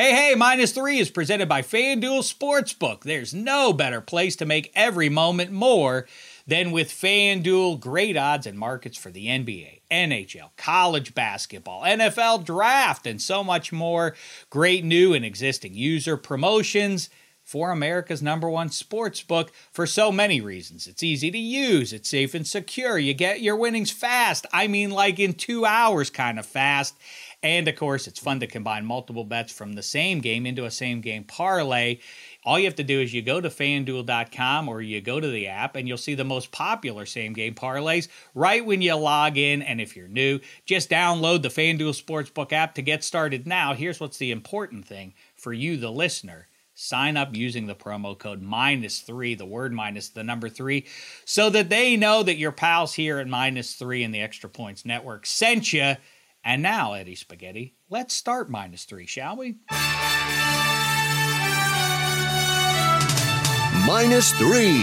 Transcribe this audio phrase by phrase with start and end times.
[0.00, 3.02] Hey, hey, minus three is presented by FanDuel Sportsbook.
[3.02, 6.06] There's no better place to make every moment more
[6.46, 7.78] than with FanDuel.
[7.78, 13.72] Great odds and markets for the NBA, NHL, college basketball, NFL draft, and so much
[13.72, 14.16] more.
[14.48, 17.10] Great new and existing user promotions
[17.50, 20.86] for America's number one sports book for so many reasons.
[20.86, 22.96] It's easy to use, it's safe and secure.
[22.96, 24.46] You get your winnings fast.
[24.52, 26.96] I mean, like in two hours, kind of fast.
[27.42, 30.70] And of course, it's fun to combine multiple bets from the same game into a
[30.70, 31.98] same game parlay.
[32.44, 35.46] All you have to do is you go to fanduel.com or you go to the
[35.46, 39.62] app and you'll see the most popular same game parlays right when you log in.
[39.62, 43.72] And if you're new, just download the FanDuel Sportsbook app to get started now.
[43.72, 46.48] Here's what's the important thing for you, the listener
[46.80, 50.86] sign up using the promo code minus three, the word minus the number three,
[51.26, 54.86] so that they know that your pals here at minus three and the Extra Points
[54.86, 55.96] Network sent you.
[56.42, 59.56] And now, Eddie Spaghetti, let's start minus three, shall we?
[63.86, 64.78] Minus three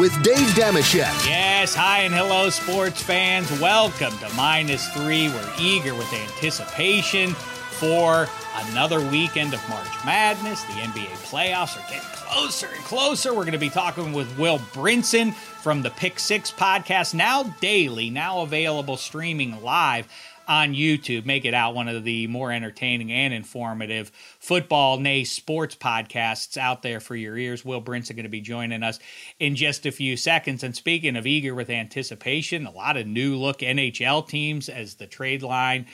[0.00, 1.26] with Dave Dameshek.
[1.26, 3.48] Yes, hi and hello, sports fans.
[3.60, 5.28] Welcome to minus three.
[5.28, 8.28] We're eager with anticipation for
[8.70, 10.62] another weekend of March Madness.
[10.64, 13.30] The NBA playoffs are getting closer and closer.
[13.32, 15.32] We're going to be talking with Will Brinson
[15.68, 20.08] from the Pick Six podcast, now daily, now available streaming live
[20.48, 21.26] on YouTube.
[21.26, 26.80] Make it out one of the more entertaining and informative football, nay, sports podcasts out
[26.80, 27.66] there for your ears.
[27.66, 28.98] Will Brinson going to be joining us
[29.38, 30.64] in just a few seconds.
[30.64, 35.06] And speaking of eager with anticipation, a lot of new look NHL teams as the
[35.06, 35.84] trade line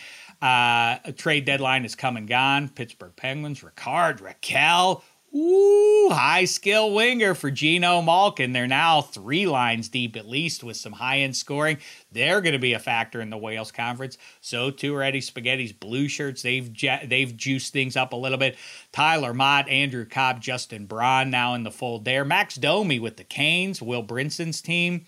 [0.41, 2.69] uh, trade deadline is come and gone.
[2.69, 5.03] Pittsburgh Penguins, Rickard, Rakell.
[5.37, 8.53] Ooh, high skill winger for Geno Malkin.
[8.53, 11.79] They're now three lines deep at least with some high end scoring.
[12.13, 14.17] They're going to be a factor in the Wales Conference.
[14.41, 16.43] So too are Eddie Spaghetti's blue shirts.
[16.43, 16.71] They've
[17.09, 18.57] they've juiced things up a little bit.
[18.93, 22.25] Tyler Motte, Andrew Copp, Justin Braun now in the fold there.
[22.25, 25.05] Max Domi with the Canes, Will Brinson's team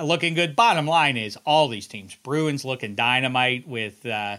[0.00, 0.54] looking good.
[0.54, 2.14] Bottom line is all these teams.
[2.14, 4.06] Bruins looking dynamite with.
[4.06, 4.36] Uh,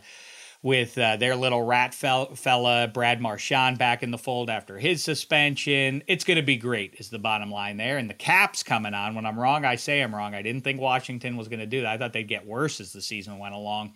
[0.66, 6.02] with uh, their little rat fella, Brad Marchand, back in the fold after his suspension.
[6.08, 8.00] It's going to be great, is the bottom line there.
[8.00, 9.14] And the Caps coming on.
[9.14, 10.34] When I'm wrong, I say I'm wrong.
[10.34, 11.92] I didn't think Washington was going to do that.
[11.92, 13.94] I thought they'd get worse as the season went along.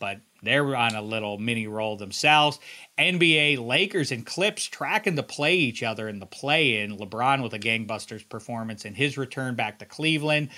[0.00, 2.58] But they're on a little mini roll themselves.
[2.98, 6.96] NBA Lakers and Clips tracking to play each other in the play in.
[6.96, 10.48] LeBron with a gangbusters performance in his return back to Cleveland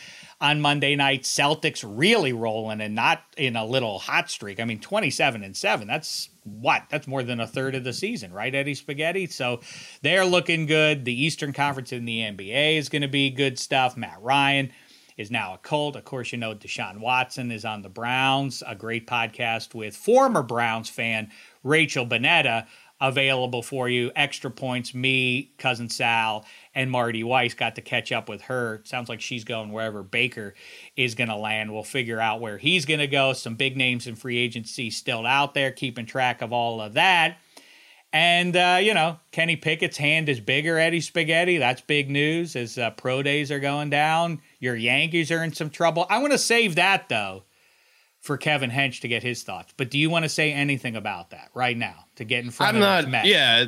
[0.41, 1.22] on Monday night.
[1.22, 4.60] Celtics really rolling and not in a little hot streak.
[4.60, 5.86] I mean, 27 and 7.
[5.86, 6.84] That's what?
[6.88, 9.26] That's more than a third of the season, right, Eddie Spaghetti?
[9.26, 9.60] So
[10.03, 11.04] they're looking good.
[11.04, 13.97] The Eastern Conference in the NBA is going to be good stuff.
[13.97, 14.72] Matt Ryan
[15.17, 15.97] is now a Colt.
[15.97, 20.43] Of course, you know Deshaun Watson is on the Browns, a great podcast with former
[20.43, 21.31] Browns fan
[21.62, 22.67] Rachel Bonnetta
[23.03, 24.12] available for you.
[24.15, 28.81] Extra points, me, cousin Sal, and Marty Weiss got to catch up with her.
[28.84, 30.55] sounds like she's going wherever Baker
[30.97, 31.72] is going to land.
[31.72, 33.33] We'll figure out where he's going to go.
[33.33, 37.39] Some big names in free agency still out there, keeping track of all of that.
[38.12, 41.59] And, uh, you know, Kenny Pickett's hand is bigger, Eddie Spaghetti.
[41.59, 44.41] That's big news as uh, pro days are going down.
[44.62, 46.06] Your Yankees are in some trouble.
[46.09, 47.43] I want to save that, though,
[48.21, 49.75] for Kevin Hench to get his thoughts.
[49.77, 52.77] But do you want to say anything about that right now to get in front
[52.77, 53.65] I'm of not, Yeah.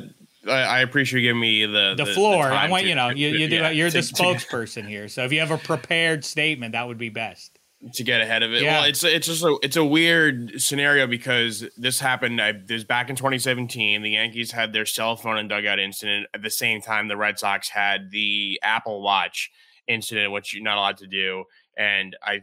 [0.47, 2.45] I, appreciate you giving me the the, the floor.
[2.45, 5.09] The I want to, you know you, you do yeah, you're to, the spokesperson here.
[5.09, 7.59] So if you have a prepared statement, that would be best
[7.95, 8.61] to get ahead of it.
[8.61, 8.79] Yeah.
[8.79, 12.39] Well, it's it's just a it's a weird scenario because this happened.
[12.39, 14.03] I, this back in 2017.
[14.03, 17.39] The Yankees had their cell phone and dugout incident at the same time the Red
[17.39, 19.51] Sox had the Apple Watch
[19.87, 21.45] incident, which you're not allowed to do.
[21.77, 22.41] And I,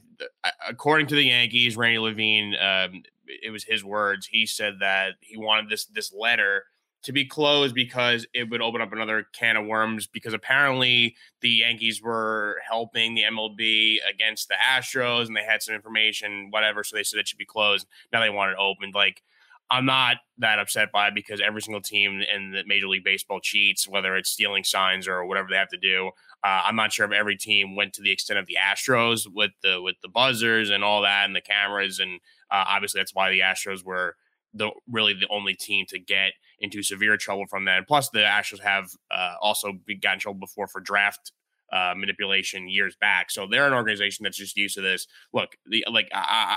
[0.69, 4.27] according to the Yankees, Randy Levine, um, it was his words.
[4.27, 6.65] He said that he wanted this this letter
[7.03, 11.49] to be closed because it would open up another can of worms because apparently the
[11.49, 16.85] Yankees were helping the MLB against the Astros and they had some information, whatever.
[16.85, 17.87] So they said it should be closed.
[18.13, 18.95] Now they want it opened.
[18.95, 19.23] Like,
[19.69, 23.89] I'm not that upset by because every single team in the Major League Baseball cheats,
[23.89, 26.11] whether it's stealing signs or whatever they have to do.
[26.45, 29.53] Uh, I'm not sure if every team went to the extent of the Astros with
[29.63, 33.31] the with the buzzers and all that and the cameras, and uh, obviously that's why
[33.31, 34.17] the Astros were
[34.55, 37.87] the really the only team to get into severe trouble from that.
[37.87, 41.33] Plus, the Astros have uh, also gotten trouble before for draft
[41.73, 43.31] uh, manipulation years back.
[43.31, 45.07] So they're an organization that's just used to this.
[45.33, 46.57] Look, the like uh,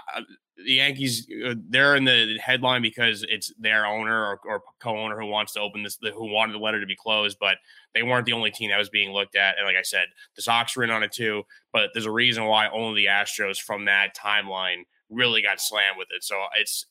[0.58, 5.26] the Yankees, uh, they're in the headline because it's their owner or, or, co-owner who
[5.26, 7.58] wants to open this, who wanted the letter to be closed, but
[7.94, 9.58] they weren't the only team that was being looked at.
[9.58, 11.44] And like I said, the Sox were in on it too.
[11.74, 16.08] But there's a reason why only the Astros from that timeline really got slammed with
[16.16, 16.24] it.
[16.24, 16.86] So it's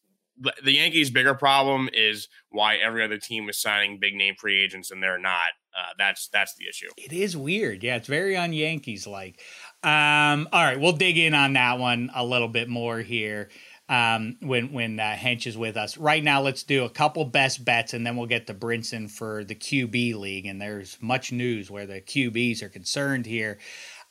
[0.63, 4.91] the Yankees' bigger problem is why every other team is signing big name free agents
[4.91, 5.51] and they're not.
[5.77, 6.89] Uh, that's that's the issue.
[6.97, 7.83] It is weird.
[7.83, 9.41] Yeah, it's very on Yankees like.
[9.83, 13.51] Um, all right, we'll dig in on that one a little bit more here
[13.89, 15.97] um, when when uh, Hench is with us.
[15.99, 19.45] Right now, let's do a couple best bets, and then we'll get to Brinson for
[19.45, 20.47] the QB league.
[20.47, 23.59] And there's much news where the QBs are concerned here.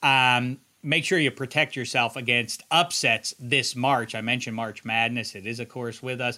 [0.02, 4.14] Um, make sure you protect yourself against upsets this March.
[4.14, 6.38] I mentioned March Madness; it is, of course, with us.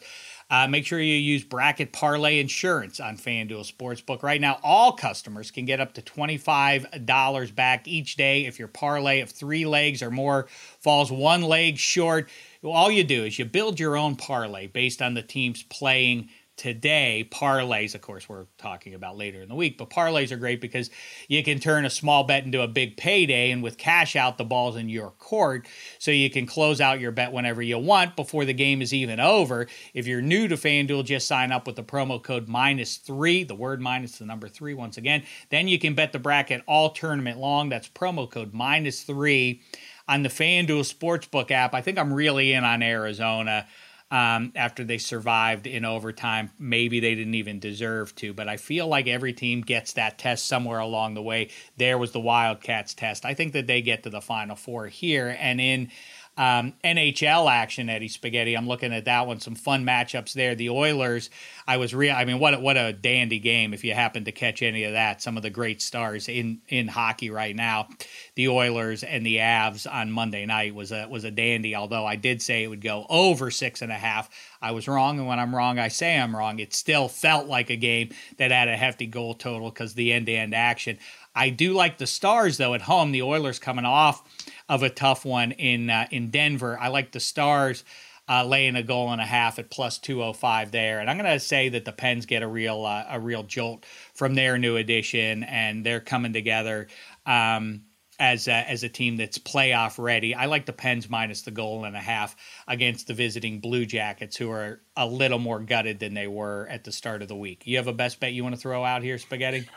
[0.49, 4.21] Uh, make sure you use Bracket Parlay Insurance on FanDuel Sportsbook.
[4.21, 9.21] Right now, all customers can get up to $25 back each day if your parlay
[9.21, 10.45] of three legs or more
[10.79, 12.29] falls one leg short.
[12.63, 17.27] All you do is you build your own parlay based on the teams playing today.
[17.31, 20.89] Parlays, of course, we're talking about later in the week, but parlays are great because
[21.27, 24.43] you can turn a small bet into a big payday, and with cash out, the
[24.43, 25.67] ball's in your court,
[25.99, 29.19] so you can close out your bet whenever you want before the game is even
[29.19, 29.67] over.
[29.93, 33.55] If you're new to FanDuel, just sign up with the promo code minus three, the
[33.55, 35.23] word minus the number three once again.
[35.49, 37.69] Then you can bet the bracket all tournament long.
[37.69, 39.61] That's promo code minus three
[40.07, 41.73] on the FanDuel Sportsbook app.
[41.73, 43.67] I think I'm really in on Arizona
[44.11, 46.51] um, after they survived in overtime.
[46.59, 50.47] Maybe they didn't even deserve to, but I feel like every team gets that test
[50.47, 51.49] somewhere along the way.
[51.77, 53.25] There was the Wildcats test.
[53.25, 55.35] I think that they get to the Final Four here.
[55.39, 55.89] And in
[56.37, 58.55] um, NHL action, Eddie Spaghetti.
[58.55, 59.39] I'm looking at that one.
[59.39, 60.53] Some fun matchups there.
[60.53, 61.29] The Oilers.
[61.65, 62.13] I was real.
[62.13, 63.73] I mean, what what a dandy game.
[63.73, 66.89] If you happen to catch any of that, some of the great stars in in
[66.89, 67.87] hockey right now.
[68.35, 71.73] The Oilers and the Avs on Monday night was a was a dandy.
[71.73, 74.29] Although I did say it would go over six and a half.
[74.61, 76.59] I was wrong, and when I'm wrong, I say I'm wrong.
[76.59, 80.25] It still felt like a game that had a hefty goal total because the end
[80.25, 80.97] to end action.
[81.35, 83.11] I do like the Stars though at home.
[83.11, 84.23] The Oilers coming off
[84.69, 86.79] of a tough one in uh, in Denver.
[86.79, 87.83] I like the Stars
[88.27, 90.99] uh, laying a goal and a half at plus 205 there.
[90.99, 93.85] And I'm going to say that the Pens get a real uh, a real jolt
[94.13, 96.87] from their new addition and they're coming together
[97.25, 97.83] um,
[98.17, 100.33] as a, as a team that's playoff ready.
[100.33, 102.35] I like the Pens minus the goal and a half
[102.67, 106.83] against the visiting Blue Jackets who are a little more gutted than they were at
[106.83, 107.63] the start of the week.
[107.65, 109.67] You have a best bet you want to throw out here, Spaghetti?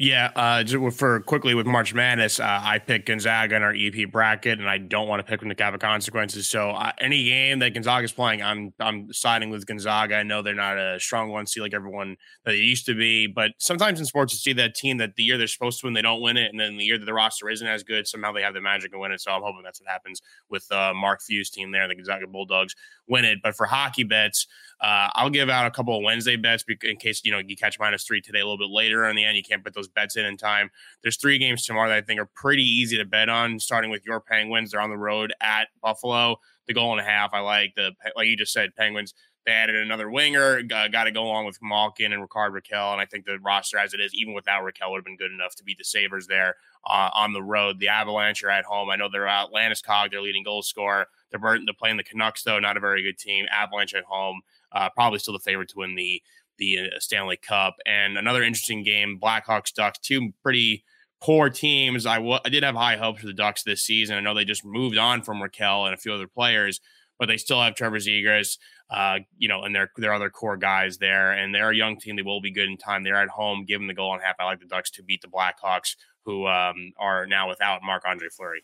[0.00, 4.60] Yeah, uh, for quickly with March Madness, uh, I picked Gonzaga in our EP bracket,
[4.60, 6.48] and I don't want to pick them to have consequences.
[6.48, 10.14] So uh, any game that Gonzaga is playing, I'm I'm siding with Gonzaga.
[10.14, 13.26] I know they're not a strong one see like everyone that they used to be,
[13.26, 15.94] but sometimes in sports you see that team that the year they're supposed to win,
[15.94, 18.30] they don't win it, and then the year that the roster isn't as good, somehow
[18.30, 19.20] they have the magic and win it.
[19.20, 22.76] So I'm hoping that's what happens with uh, Mark Few's team there, the Gonzaga Bulldogs
[23.08, 23.40] win it.
[23.42, 24.46] But for hockey bets.
[24.80, 27.80] Uh, I'll give out a couple of Wednesday bets in case you know you catch
[27.80, 29.04] minus three today a little bit later.
[29.06, 30.70] In the end, you can't put those bets in in time.
[31.02, 33.58] There's three games tomorrow that I think are pretty easy to bet on.
[33.58, 36.36] Starting with your Penguins, they're on the road at Buffalo.
[36.66, 39.14] The goal and a half, I like the like you just said, Penguins.
[39.46, 42.92] They added another winger, uh, got to go along with Malkin and Rickard Rakell.
[42.92, 45.32] and I think the roster as it is, even without Raquel, would have been good
[45.32, 46.56] enough to beat the Sabres there
[46.86, 47.78] uh, on the road.
[47.78, 48.90] The Avalanche are at home.
[48.90, 49.50] I know they're out.
[49.50, 51.06] Landeskog, their leading goal scorer.
[51.30, 53.46] They're, they're playing the Canucks though, not a very good team.
[53.50, 54.42] Avalanche at home
[54.72, 56.22] uh, probably still the favorite to win the
[56.58, 57.76] the uh, Stanley Cup.
[57.86, 60.84] And another interesting game: Blackhawks Ducks, two pretty
[61.20, 62.06] poor teams.
[62.06, 64.16] I, w- I did have high hopes for the Ducks this season.
[64.16, 66.80] I know they just moved on from Rakell and a few other players,
[67.18, 68.58] but they still have Trevor Zegras,
[68.90, 71.32] uh, you know, and their their other core guys there.
[71.32, 72.16] And they're a young team.
[72.16, 73.02] They will be good in time.
[73.02, 73.64] They're at home.
[73.66, 74.36] Give them the goal and half.
[74.38, 78.28] I like the Ducks to beat the Blackhawks, who um, are now without Marc Andre
[78.28, 78.62] Fleury.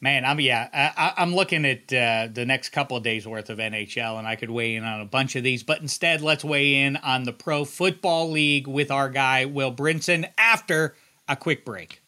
[0.00, 3.58] Man, I'm yeah, I, am looking at uh, the next couple of days worth of
[3.58, 6.82] NHL, and I could weigh in on a bunch of these, but instead, let's weigh
[6.82, 10.94] in on the Pro Football League with our guy Will Brinson after
[11.28, 12.02] a quick break.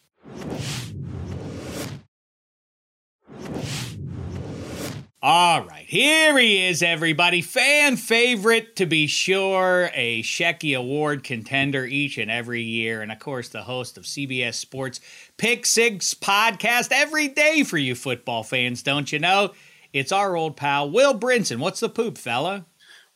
[5.21, 7.41] All right, here he is, everybody.
[7.41, 13.19] Fan favorite to be sure, a Shecky Award contender each and every year, and of
[13.19, 15.01] course, the host of CBS Sports
[15.35, 19.51] Pick Six podcast every day for you football fans, don't you know?
[19.91, 21.57] It's our old pal, Will Brinson.
[21.57, 22.65] What's the poop, fella?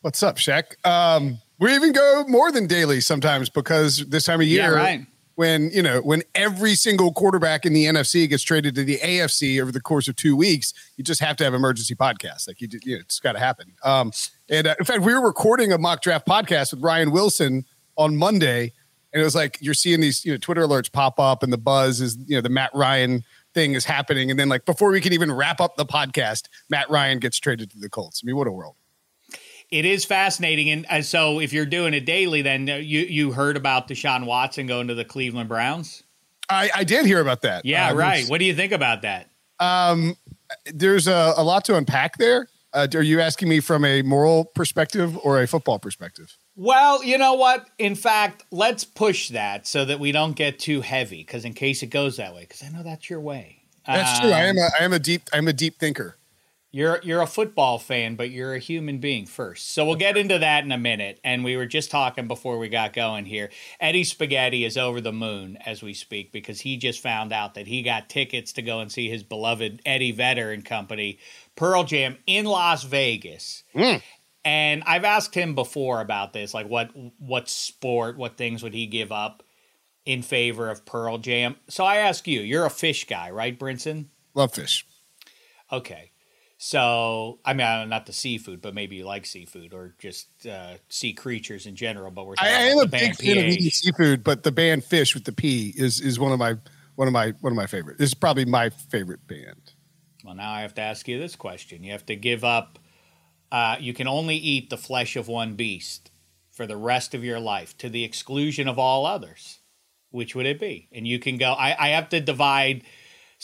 [0.02, 0.76] What's up, Sheck?
[0.86, 5.06] Um, we even go more than daily sometimes because this time of year, yeah, right
[5.36, 9.60] when you know when every single quarterback in the NFC gets traded to the AFC
[9.60, 12.46] over the course of two weeks, you just have to have emergency podcasts.
[12.46, 13.72] Like you, you know, it's got to happen.
[13.82, 14.12] Um,
[14.48, 17.64] and uh, in fact, we were recording a mock draft podcast with Ryan Wilson
[17.96, 18.72] on Monday,
[19.12, 21.58] and it was like you're seeing these you know Twitter alerts pop up, and the
[21.58, 23.24] buzz is you know the Matt Ryan
[23.54, 26.88] thing is happening, and then like before we can even wrap up the podcast, Matt
[26.90, 28.22] Ryan gets traded to the Colts.
[28.22, 28.76] I mean, what a world!
[29.74, 30.70] It is fascinating.
[30.70, 34.24] And, and, so, if you're doing it daily, then uh, you you heard about Deshaun
[34.24, 36.04] Watson going to the Cleveland Browns.
[36.48, 37.64] I, I did hear about that.
[37.64, 38.28] Yeah, uh, right.
[38.28, 39.30] What do you think about that?
[39.58, 40.16] Um,
[40.72, 42.48] there's a, a, lot to unpack there.
[42.72, 46.36] Uh, are you asking me from a moral perspective or a football perspective?
[46.54, 47.66] Well, you know what?
[47.78, 51.18] In fact, let's push that so that we don't get too heavy.
[51.18, 53.62] Because in case it goes that way, because I know that's your way.
[53.86, 54.32] That's um, true.
[54.32, 56.16] I am a I am a deep I'm a deep thinker.
[56.74, 59.70] You're you're a football fan, but you're a human being first.
[59.70, 61.20] So we'll get into that in a minute.
[61.22, 63.50] And we were just talking before we got going here.
[63.78, 67.68] Eddie Spaghetti is over the moon as we speak because he just found out that
[67.68, 71.20] he got tickets to go and see his beloved Eddie Vedder and company
[71.54, 73.62] Pearl Jam in Las Vegas.
[73.72, 74.02] Mm.
[74.44, 76.90] And I've asked him before about this, like what
[77.20, 79.44] what sport, what things would he give up
[80.04, 81.54] in favor of Pearl Jam?
[81.68, 84.06] So I ask you, you're a fish guy, right, Brinson?
[84.34, 84.84] Love fish.
[85.70, 86.10] Okay.
[86.66, 91.12] So, I mean, not the seafood, but maybe you like seafood or just uh, sea
[91.12, 92.10] creatures in general.
[92.10, 95.24] But we're I, am a big fan of eating seafood, but the band Phish with
[95.24, 96.56] the P is is one of my
[96.94, 97.98] one of my one of my favorite.
[97.98, 99.74] This is probably my favorite band.
[100.24, 102.78] Well, now I have to ask you this question: You have to give up.
[103.52, 106.12] Uh, you can only eat the flesh of one beast
[106.50, 109.58] for the rest of your life, to the exclusion of all others.
[110.12, 110.88] Which would it be?
[110.92, 111.52] And you can go.
[111.52, 112.84] I, I have to divide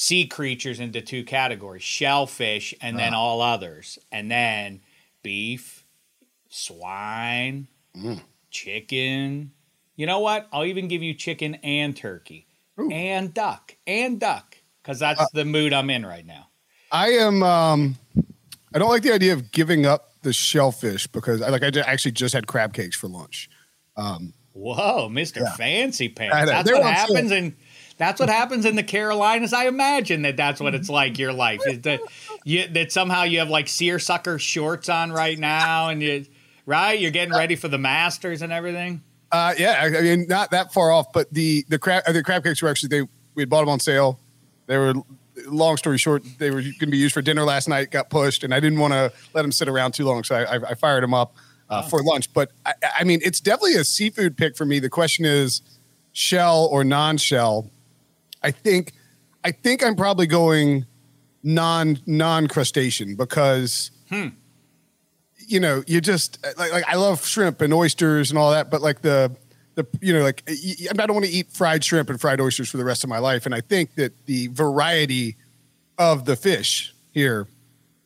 [0.00, 3.18] sea creatures into two categories shellfish and then ah.
[3.18, 3.98] all others.
[4.10, 4.80] And then
[5.22, 5.84] beef,
[6.48, 8.18] swine, mm.
[8.50, 9.52] chicken.
[9.96, 10.48] You know what?
[10.54, 12.46] I'll even give you chicken and turkey
[12.80, 12.90] Ooh.
[12.90, 16.48] and duck and duck because that's uh, the mood I'm in right now.
[16.90, 17.96] I am, um,
[18.74, 22.12] I don't like the idea of giving up the shellfish because I like, I actually
[22.12, 23.50] just had crab cakes for lunch.
[23.98, 25.42] Um, Whoa, Mr.
[25.42, 25.52] Yeah.
[25.52, 26.50] Fancy Pants.
[26.50, 27.54] That's what happens in
[28.00, 29.52] that's what happens in the Carolinas.
[29.52, 31.18] I imagine that that's what it's like.
[31.18, 32.00] Your life is that
[32.44, 36.24] you that somehow you have like seersucker shorts on right now, and you
[36.64, 39.02] right you're getting ready for the Masters and everything.
[39.30, 42.62] Uh, yeah, I mean not that far off, but the the crab the crab cakes
[42.62, 43.02] were actually they
[43.34, 44.18] we had bought them on sale.
[44.66, 44.94] They were
[45.46, 47.90] long story short, they were going to be used for dinner last night.
[47.90, 50.56] Got pushed, and I didn't want to let them sit around too long, so I,
[50.56, 51.34] I, I fired them up
[51.68, 51.88] uh, oh.
[51.88, 52.32] for lunch.
[52.32, 54.78] But I, I mean, it's definitely a seafood pick for me.
[54.78, 55.60] The question is
[56.12, 57.70] shell or non-shell
[58.42, 58.92] I think
[59.44, 60.86] I think I'm probably going
[61.42, 64.28] non non crustacean because hmm.
[65.46, 68.82] you know you just like, like I love shrimp and oysters and all that, but
[68.82, 69.34] like the
[69.74, 72.76] the you know like I don't want to eat fried shrimp and fried oysters for
[72.76, 75.36] the rest of my life, and I think that the variety
[75.98, 77.46] of the fish here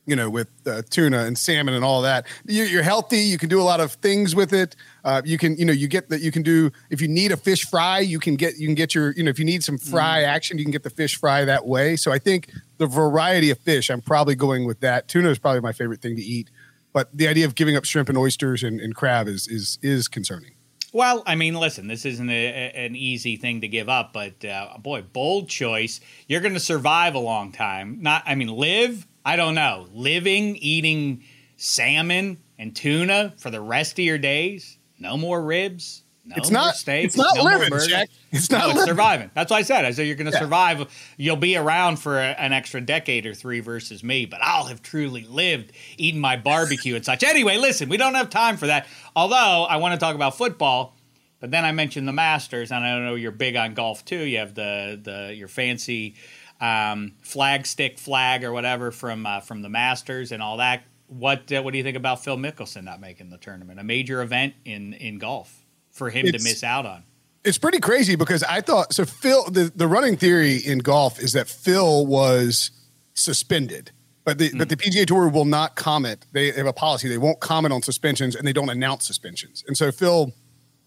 [0.07, 2.27] you know, with uh, tuna and salmon and all that.
[2.47, 3.21] You, are healthy.
[3.21, 4.77] You can do a lot of things with it.
[5.05, 6.21] Uh, you can, you know, you get that.
[6.21, 8.95] You can do if you need a fish fry, you can get you can get
[8.95, 10.27] your, you know, if you need some fry mm.
[10.27, 11.97] action, you can get the fish fry that way.
[11.97, 15.09] So I think the variety of fish, I'm probably going with that.
[15.09, 16.51] Tuna is probably my favorite thing to eat,
[16.93, 20.09] but the idea of giving up shrimp and oysters and, and crab is is is
[20.09, 20.53] concerning.
[20.93, 24.79] Well, I mean, listen, this isn't a, an easy thing to give up, but uh,
[24.79, 26.01] boy, bold choice.
[26.29, 27.99] You're going to survive a long time.
[28.01, 31.25] Not, I mean, live I don't know, living eating
[31.57, 34.79] salmon and tuna for the rest of your days?
[34.99, 36.03] No more ribs.
[36.27, 36.75] No it's not.
[36.75, 38.09] Steaks, it's not no living, Jack.
[38.33, 38.69] It's not.
[38.69, 39.31] No, it's surviving.
[39.35, 39.85] That's why I said.
[39.85, 40.41] I said you're going to yeah.
[40.41, 41.13] survive.
[41.19, 44.81] You'll be around for a, an extra decade or three versus me, but I'll have
[44.83, 47.23] truly lived eating my barbecue and such.
[47.23, 48.87] Anyway, listen, we don't have time for that.
[49.15, 50.97] Although I want to talk about football,
[51.41, 54.25] but then I mentioned the Masters, and I don't know you're big on golf too.
[54.25, 56.15] You have the the your fancy
[56.65, 60.85] um, flag stick flag or whatever from uh, from the Masters and all that.
[61.09, 63.79] What uh, what do you think about Phil Mickelson not making the tournament?
[63.79, 67.05] A major event in in golf for him it's, to miss out on.
[67.45, 69.05] It's pretty crazy because I thought so.
[69.05, 72.71] Phil, the, the running theory in golf is that Phil was
[73.13, 73.91] suspended,
[74.25, 74.59] but the mm.
[74.59, 76.27] but the PGA Tour will not comment.
[76.33, 79.63] They have a policy; they won't comment on suspensions and they don't announce suspensions.
[79.67, 80.33] And so Phil,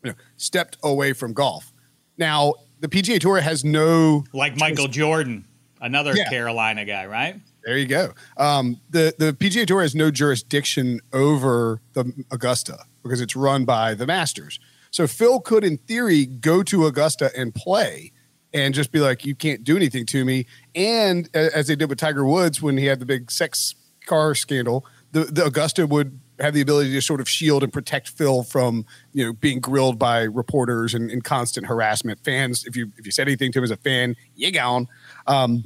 [0.03, 1.71] you know, stepped away from golf.
[2.17, 5.45] Now the PGA Tour has no like Michael Jordan
[5.81, 6.29] another yeah.
[6.29, 7.39] Carolina guy, right?
[7.63, 8.13] There you go.
[8.37, 13.93] Um, the the PGA Tour has no jurisdiction over the Augusta because it's run by
[13.93, 14.59] the Masters.
[14.89, 18.13] So Phil could, in theory, go to Augusta and play,
[18.53, 21.99] and just be like, "You can't do anything to me." And as they did with
[21.99, 26.53] Tiger Woods when he had the big sex car scandal, the, the Augusta would have
[26.53, 30.23] the ability to sort of shield and protect Phil from you know being grilled by
[30.23, 32.19] reporters and, and constant harassment.
[32.23, 34.87] Fans, if you if you said anything to him as a fan, you gone.
[35.25, 35.65] Um,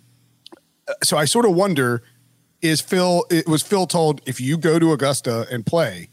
[1.03, 2.03] so I sort of wonder:
[2.61, 3.25] Is Phil?
[3.29, 6.09] It was Phil told if you go to Augusta and play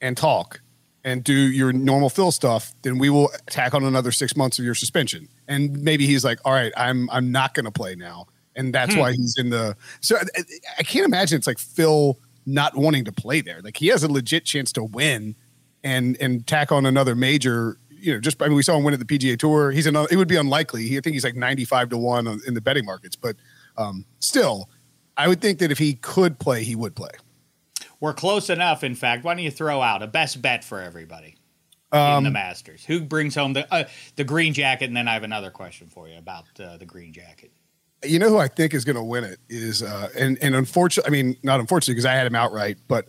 [0.00, 0.60] and talk
[1.04, 4.64] and do your normal Phil stuff, then we will tack on another six months of
[4.64, 5.28] your suspension.
[5.46, 8.26] And maybe he's like, all right, I'm I'm not going to play now,
[8.56, 9.00] and that's hmm.
[9.00, 9.76] why he's in the.
[10.00, 10.42] So I,
[10.78, 13.60] I can't imagine it's like Phil not wanting to play there.
[13.62, 15.36] Like he has a legit chance to win
[15.82, 18.92] and and tack on another major you know, just I mean, we saw him win
[18.94, 19.70] at the PGA Tour.
[19.70, 20.08] He's another.
[20.10, 20.86] It would be unlikely.
[20.86, 23.36] He, I think he's like ninety-five to one in the betting markets, but
[23.78, 24.68] um, still,
[25.16, 27.10] I would think that if he could play, he would play.
[28.00, 28.84] We're close enough.
[28.84, 31.36] In fact, why don't you throw out a best bet for everybody
[31.92, 32.84] um, in the Masters?
[32.84, 33.84] Who brings home the uh,
[34.16, 34.86] the green jacket?
[34.86, 37.52] And then I have another question for you about uh, the green jacket.
[38.04, 41.08] You know who I think is going to win it is, uh, and and unfortunately,
[41.08, 43.08] I mean not unfortunately because I had him outright, but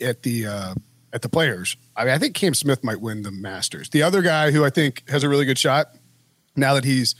[0.00, 0.74] at the uh,
[1.12, 3.90] at the players, I mean I think Cam Smith might win the Masters.
[3.90, 5.94] The other guy who I think has a really good shot
[6.56, 7.14] now that he's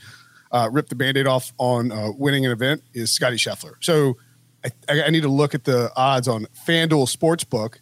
[0.51, 3.73] uh, ripped the band-aid off on uh, winning an event is Scotty Scheffler.
[3.81, 4.17] So
[4.63, 7.79] I, I, need to look at the odds on FanDuel Sportsbook,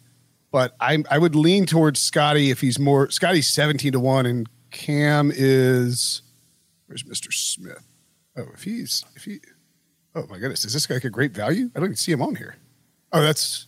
[0.50, 3.10] but I, I would lean towards Scotty if he's more.
[3.10, 6.22] Scotty's 17 to 1, and Cam is.
[6.86, 7.32] Where's Mr.
[7.32, 7.84] Smith?
[8.36, 9.04] Oh, if he's.
[9.16, 9.40] if he.
[10.14, 10.64] Oh, my goodness.
[10.64, 11.70] Is this guy like a great value?
[11.74, 12.56] I don't even see him on here.
[13.12, 13.66] Oh, that's.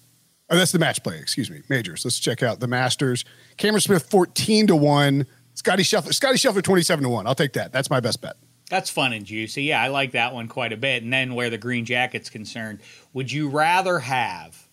[0.49, 1.18] Oh, that's the match play.
[1.18, 1.62] Excuse me.
[1.68, 2.04] Majors.
[2.04, 3.25] Let's check out the Masters.
[3.56, 5.26] Cameron Smith 14 to 1.
[5.54, 6.14] Scotty Scheffler.
[6.14, 7.26] Scotty Scheffler 27 to 1.
[7.26, 7.73] I'll take that.
[7.73, 8.37] That's my best bet.
[8.70, 9.64] That's fun and juicy.
[9.64, 11.02] Yeah, I like that one quite a bit.
[11.02, 12.80] And then where the green jacket's concerned,
[13.12, 14.68] would you rather have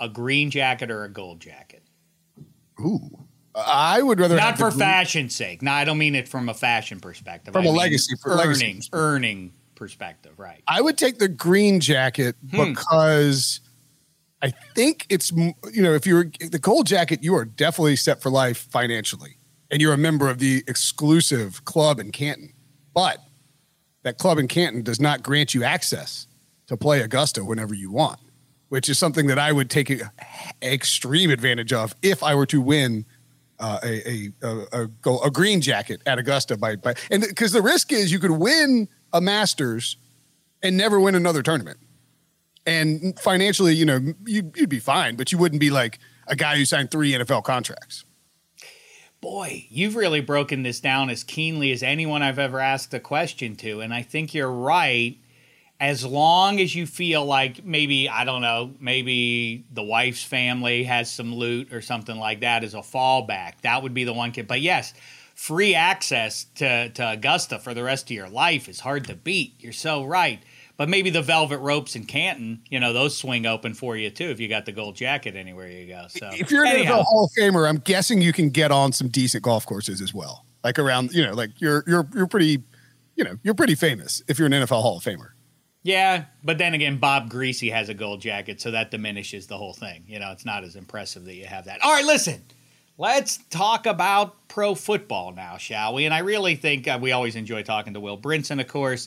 [0.00, 1.82] a green jacket or a gold jacket?
[2.80, 3.25] Ooh.
[3.56, 5.62] I would rather not for fashion's sake.
[5.62, 7.54] No, I don't mean it from a fashion perspective.
[7.54, 8.88] From I a legacy, earning, legacy perspective.
[8.92, 10.62] earning perspective, right?
[10.68, 12.74] I would take the green jacket hmm.
[12.74, 13.60] because
[14.42, 18.30] I think it's you know if you're the gold jacket, you are definitely set for
[18.30, 19.38] life financially,
[19.70, 22.52] and you're a member of the exclusive club in Canton.
[22.94, 23.18] But
[24.02, 26.26] that club in Canton does not grant you access
[26.66, 28.20] to play Augusta whenever you want,
[28.68, 30.02] which is something that I would take
[30.62, 33.06] extreme advantage of if I were to win
[33.58, 37.92] uh, a, a, a, a, green jacket at Augusta by, by and because the risk
[37.92, 39.96] is you could win a Masters
[40.62, 41.78] and never win another tournament.
[42.66, 46.56] And financially, you know, you'd, you'd be fine, but you wouldn't be like a guy
[46.56, 48.04] who signed three NFL contracts
[49.26, 53.56] boy, you've really broken this down as keenly as anyone I've ever asked a question
[53.56, 53.80] to.
[53.80, 55.18] And I think you're right.
[55.78, 61.10] As long as you feel like maybe, I don't know, maybe the wife's family has
[61.10, 64.48] some loot or something like that as a fallback, that would be the one kid.
[64.48, 64.94] But yes,
[65.34, 69.54] free access to, to Augusta for the rest of your life is hard to beat.
[69.60, 70.42] You're so right.
[70.78, 74.28] But maybe the velvet ropes in Canton, you know, those swing open for you too
[74.28, 76.06] if you got the gold jacket anywhere you go.
[76.08, 79.08] So if you're an NFL Hall of Famer, I'm guessing you can get on some
[79.08, 80.44] decent golf courses as well.
[80.62, 82.62] Like around, you know, like you're you're you're pretty,
[83.14, 85.30] you know, you're pretty famous if you're an NFL Hall of Famer.
[85.86, 89.72] Yeah, but then again, Bob Griese has a gold jacket, so that diminishes the whole
[89.72, 90.02] thing.
[90.08, 91.80] You know, it's not as impressive that you have that.
[91.80, 92.42] All right, listen.
[92.98, 96.04] Let's talk about pro football now, shall we?
[96.04, 99.06] And I really think uh, we always enjoy talking to Will Brinson, of course.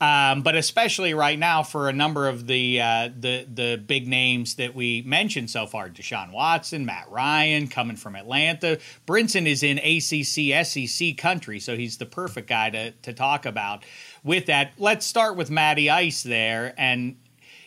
[0.00, 4.54] Um, but especially right now for a number of the uh, the the big names
[4.56, 8.78] that we mentioned so far, Deshaun Watson, Matt Ryan, coming from Atlanta.
[9.06, 13.84] Brinson is in ACC SEC country, so he's the perfect guy to to talk about.
[14.22, 17.16] With that, let's start with Matty Ice there, and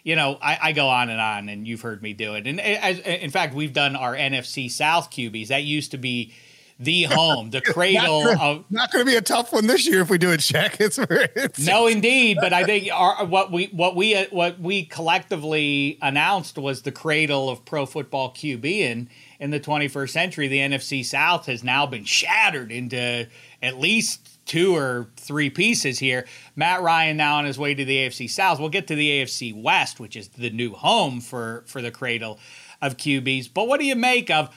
[0.03, 2.45] you know, I, I, go on and on, and you've heard me do it.
[2.45, 5.47] And as, in fact, we've done our NFC South QBs.
[5.47, 6.33] That used to be
[6.79, 8.65] the home, the cradle not of.
[8.69, 10.77] Not going to be a tough one this year if we do it, check.
[10.83, 12.37] It's, it's no, indeed.
[12.41, 16.91] But I think our, what we what we uh, what we collectively announced was the
[16.91, 20.47] cradle of pro football QB in in the 21st century.
[20.49, 23.27] The NFC South has now been shattered into
[23.61, 26.25] at least two or three pieces here.
[26.55, 28.59] Matt Ryan now on his way to the AFC South.
[28.59, 32.39] We'll get to the AFC West, which is the new home for for the cradle
[32.81, 33.49] of QBs.
[33.53, 34.53] But what do you make of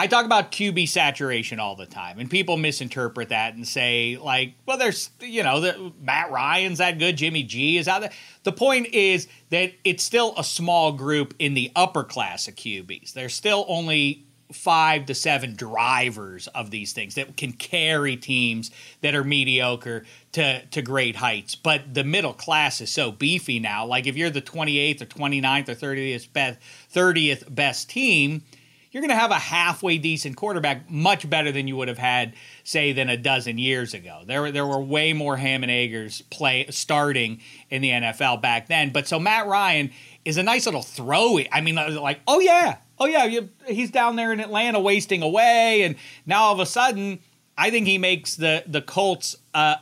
[0.00, 4.54] I talk about QB saturation all the time, and people misinterpret that and say like,
[4.64, 8.12] "Well, there's you know, the, Matt Ryan's that good, Jimmy G is out there."
[8.44, 13.12] The point is that it's still a small group in the upper class of QBs.
[13.12, 19.14] There's still only five to seven drivers of these things that can carry teams that
[19.14, 21.54] are mediocre to to great heights.
[21.54, 23.86] But the middle class is so beefy now.
[23.86, 26.58] Like if you're the 28th or 29th or 30th best
[26.92, 28.42] 30th best team
[28.90, 32.34] you're going to have a halfway decent quarterback, much better than you would have had,
[32.64, 34.22] say, than a dozen years ago.
[34.26, 38.90] There, there were way more ham and eggers play starting in the NFL back then.
[38.90, 39.92] But so Matt Ryan
[40.24, 41.38] is a nice little throw.
[41.52, 45.82] I mean, like, oh yeah, oh yeah, you, he's down there in Atlanta wasting away,
[45.82, 47.18] and now all of a sudden,
[47.58, 49.76] I think he makes the the Colts uh,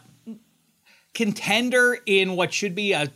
[1.15, 3.13] contender in what should be a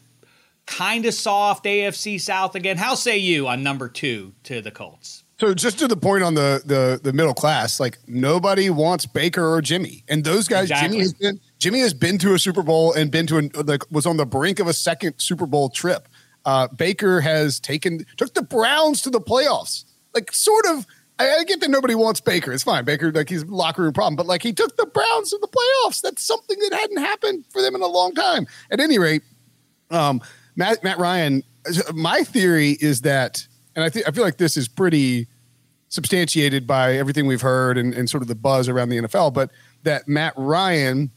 [0.67, 2.77] kind of soft AFC South again.
[2.77, 5.25] How say you on number two to the Colts?
[5.41, 9.53] So just to the point on the the the middle class, like nobody wants Baker
[9.53, 10.71] or Jimmy, and those guys.
[10.71, 10.89] Exactly.
[10.89, 13.83] Jimmy has been Jimmy has been to a Super Bowl and been to an, like
[13.91, 16.09] was on the brink of a second Super Bowl trip.
[16.45, 19.85] Uh, Baker has taken took the Browns to the playoffs,
[20.15, 20.87] like sort of.
[21.19, 22.53] I, I get that nobody wants Baker.
[22.53, 22.85] It's fine.
[22.85, 26.01] Baker, like he's locker room problem, but like he took the Browns to the playoffs.
[26.01, 28.47] That's something that hadn't happened for them in a long time.
[28.71, 29.23] At any rate,
[29.91, 30.21] um,
[30.57, 31.43] Matt Matt Ryan.
[31.95, 35.29] My theory is that and I think I feel like this is pretty
[35.89, 39.51] substantiated by everything we've heard and, and sort of the buzz around the NFL, but
[39.83, 41.11] that Matt Ryan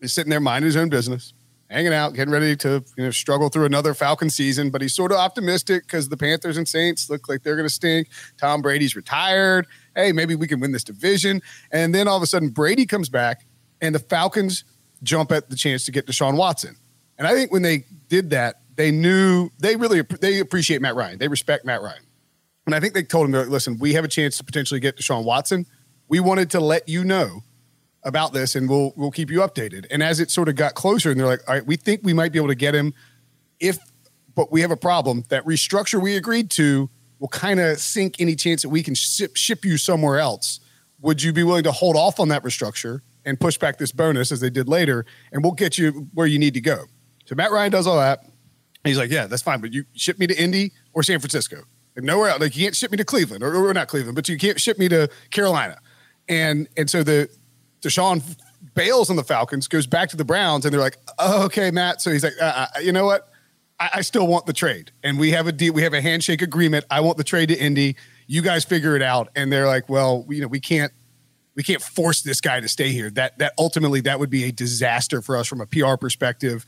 [0.00, 1.34] is sitting there minding his own business,
[1.70, 4.70] hanging out, getting ready to you know struggle through another Falcon season.
[4.70, 7.74] But he's sort of optimistic because the Panthers and Saints look like they're going to
[7.74, 8.08] stink.
[8.38, 9.66] Tom Brady's retired.
[9.94, 11.42] Hey, maybe we can win this division.
[11.70, 13.46] And then all of a sudden, Brady comes back,
[13.80, 14.64] and the Falcons
[15.02, 16.76] jump at the chance to get Deshaun Watson.
[17.18, 21.18] And I think when they did that, they knew they really they appreciate Matt Ryan.
[21.18, 22.02] They respect Matt Ryan.
[22.66, 25.24] And I think they told him, listen, we have a chance to potentially get Deshaun
[25.24, 25.66] Watson.
[26.08, 27.42] We wanted to let you know
[28.06, 29.84] about this and we'll we'll keep you updated.
[29.90, 32.14] And as it sort of got closer and they're like, all right, we think we
[32.14, 32.94] might be able to get him
[33.60, 33.78] if
[34.34, 35.24] but we have a problem.
[35.28, 36.88] That restructure we agreed to
[37.18, 40.60] will kind of sink any chance that we can ship, ship you somewhere else.
[41.00, 44.30] Would you be willing to hold off on that restructure and push back this bonus
[44.30, 46.84] as they did later and we'll get you where you need to go.
[47.26, 48.20] So Matt Ryan does all that.
[48.84, 51.64] He's like, yeah, that's fine, but you ship me to Indy or San Francisco.
[51.96, 52.40] Like nowhere else.
[52.40, 54.78] Like you can't ship me to Cleveland or, or not Cleveland, but you can't ship
[54.78, 55.78] me to Carolina.
[56.28, 57.28] And and so the
[57.86, 58.22] Deshaun
[58.74, 62.00] bails on the Falcons, goes back to the Browns, and they're like, oh, okay, Matt.
[62.00, 63.28] So he's like, uh, uh, you know what?
[63.78, 65.72] I, I, still want the trade, and we have a deal.
[65.72, 66.84] We have a handshake agreement.
[66.90, 67.96] I want the trade to Indy.
[68.26, 69.28] You guys figure it out.
[69.36, 70.92] And they're like, well, you know, we can't.
[71.54, 73.08] We can't force this guy to stay here.
[73.10, 76.66] That that ultimately that would be a disaster for us from a PR perspective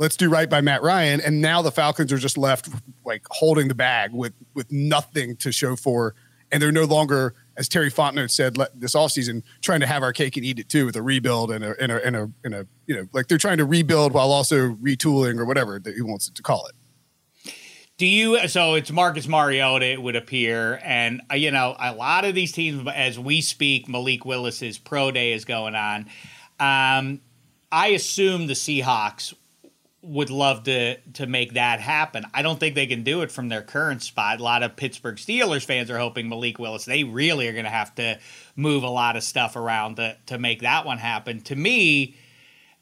[0.00, 1.20] let's do right by Matt Ryan.
[1.20, 2.68] And now the Falcons are just left
[3.04, 6.16] like holding the bag with with nothing to show for.
[6.50, 10.38] And they're no longer, as Terry Fontenot said this offseason, trying to have our cake
[10.38, 12.66] and eat it too with a rebuild and a, and a, and a, and a,
[12.86, 16.30] you know, like they're trying to rebuild while also retooling or whatever that he wants
[16.30, 17.52] to call it.
[17.98, 18.48] Do you?
[18.48, 22.50] So it's Marcus Mariota, it would appear, and uh, you know a lot of these
[22.50, 22.88] teams.
[22.88, 26.06] As we speak, Malik Willis's pro day is going on.
[26.58, 27.20] Um,
[27.70, 29.34] I assume the Seahawks
[30.02, 32.24] would love to to make that happen.
[32.32, 34.40] I don't think they can do it from their current spot.
[34.40, 36.84] A lot of Pittsburgh Steelers fans are hoping Malik Willis.
[36.84, 38.18] They really are going to have to
[38.56, 41.42] move a lot of stuff around to to make that one happen.
[41.42, 42.16] To me,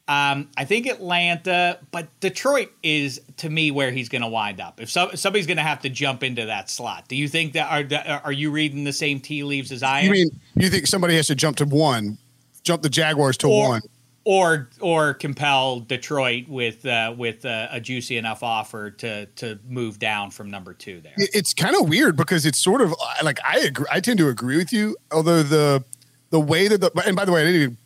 [0.07, 4.79] um, I think Atlanta, but Detroit is to me where he's going to wind up.
[4.79, 7.69] If, so, somebody's going to have to jump into that slot, do you think that
[7.69, 10.05] are are you reading the same tea leaves as I am?
[10.05, 12.17] You mean you think somebody has to jump to one,
[12.63, 13.81] jump the Jaguars to or, one?
[14.29, 19.97] Or or compel Detroit with uh, with uh, a juicy enough offer to to move
[19.97, 21.13] down from number two there.
[21.17, 23.87] It's kind of weird because it's sort of like I agree.
[23.91, 25.83] I tend to agree with you, although the
[26.29, 27.77] the way that the and by the way, I didn't even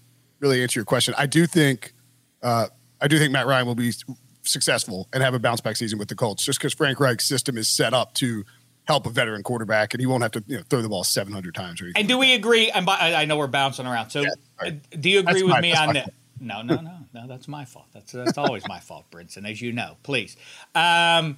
[0.42, 1.14] really answer your question.
[1.18, 1.94] I do think
[2.42, 2.68] uh,
[3.00, 3.94] I do think Matt Ryan will be
[4.42, 7.58] successful and have a bounce back season with the Colts, just because Frank Reich's system
[7.58, 8.44] is set up to
[8.84, 11.56] help a veteran quarterback, and he won't have to you know, throw the ball 700
[11.56, 11.82] times.
[11.82, 12.70] Or and do we agree?
[12.70, 14.10] And by, I know we're bouncing around.
[14.10, 14.26] So,
[14.62, 16.14] yeah, do you agree that's with my, me on that?
[16.40, 17.28] No, no, no, no.
[17.28, 17.88] That's my fault.
[17.94, 19.98] That's that's always my fault, Brinson, as you know.
[20.04, 20.36] Please,
[20.76, 21.38] um,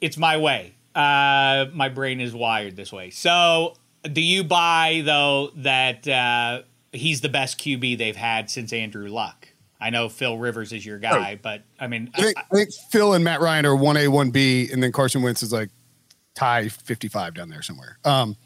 [0.00, 0.74] it's my way.
[0.94, 3.10] Uh, my brain is wired this way.
[3.10, 9.08] So, do you buy though that uh, he's the best QB they've had since Andrew
[9.08, 9.48] Luck?
[9.80, 12.70] I know Phil Rivers is your guy, but I mean, I think, I, I think
[12.90, 15.70] Phil and Matt Ryan are one A, one B, and then Carson Wentz is like
[16.34, 17.98] tie fifty five down there somewhere.
[18.04, 18.36] Um,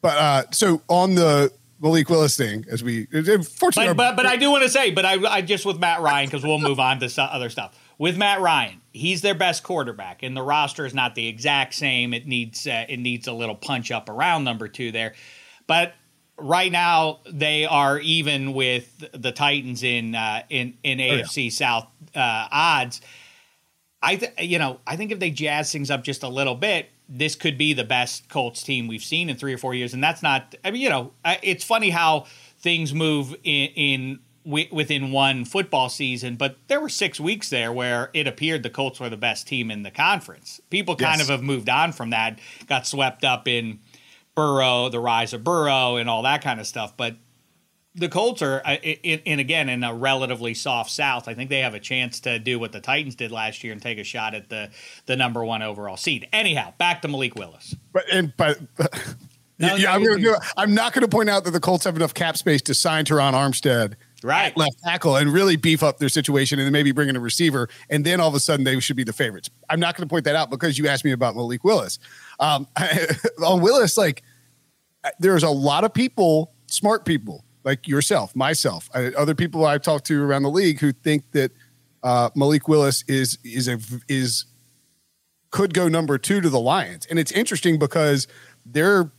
[0.00, 3.92] but uh, so on the Malik Willis thing as we fortunately.
[3.94, 6.28] But, but, but I do want to say, but I, I just with Matt Ryan
[6.28, 7.76] because we'll move on to other stuff.
[7.98, 12.14] With Matt Ryan, he's their best quarterback, and the roster is not the exact same.
[12.14, 15.14] It needs uh, it needs a little punch up around number two there,
[15.66, 15.94] but
[16.38, 21.50] right now they are even with the Titans in uh, in in AFC oh, yeah.
[21.50, 23.00] South uh, odds.
[24.00, 26.88] I th- you know I think if they jazz things up just a little bit,
[27.14, 30.02] this could be the best Colts team we've seen in three or four years, and
[30.02, 30.54] that's not.
[30.64, 32.26] I mean, you know, it's funny how
[32.58, 38.10] things move in, in within one football season, but there were six weeks there where
[38.12, 40.60] it appeared the Colts were the best team in the conference.
[40.70, 41.28] People kind yes.
[41.28, 43.78] of have moved on from that, got swept up in
[44.34, 46.96] Burrow, the rise of Burrow, and all that kind of stuff.
[46.96, 47.16] But
[47.94, 51.80] the Colts are, and again, in a relatively soft South, I think they have a
[51.80, 54.70] chance to do what the Titans did last year and take a shot at the
[55.06, 56.28] the number one overall seed.
[56.32, 57.74] Anyhow, back to Malik Willis.
[57.92, 58.58] But and but.
[59.58, 61.94] No, yeah, no, I'm, gonna, I'm, not going to point out that the Colts have
[61.94, 66.08] enough cap space to sign Terron Armstead right left tackle and really beef up their
[66.08, 68.78] situation and then maybe bring in a receiver and then all of a sudden they
[68.80, 69.50] should be the favorites.
[69.68, 71.98] I'm not going to point that out because you asked me about Malik Willis.
[72.40, 72.66] Um,
[73.44, 74.22] on Willis, like
[75.18, 80.22] there's a lot of people, smart people like yourself, myself, other people I've talked to
[80.22, 81.52] around the league who think that
[82.02, 84.46] uh, Malik Willis is is a is
[85.50, 88.26] could go number two to the Lions, and it's interesting because
[88.66, 89.10] they're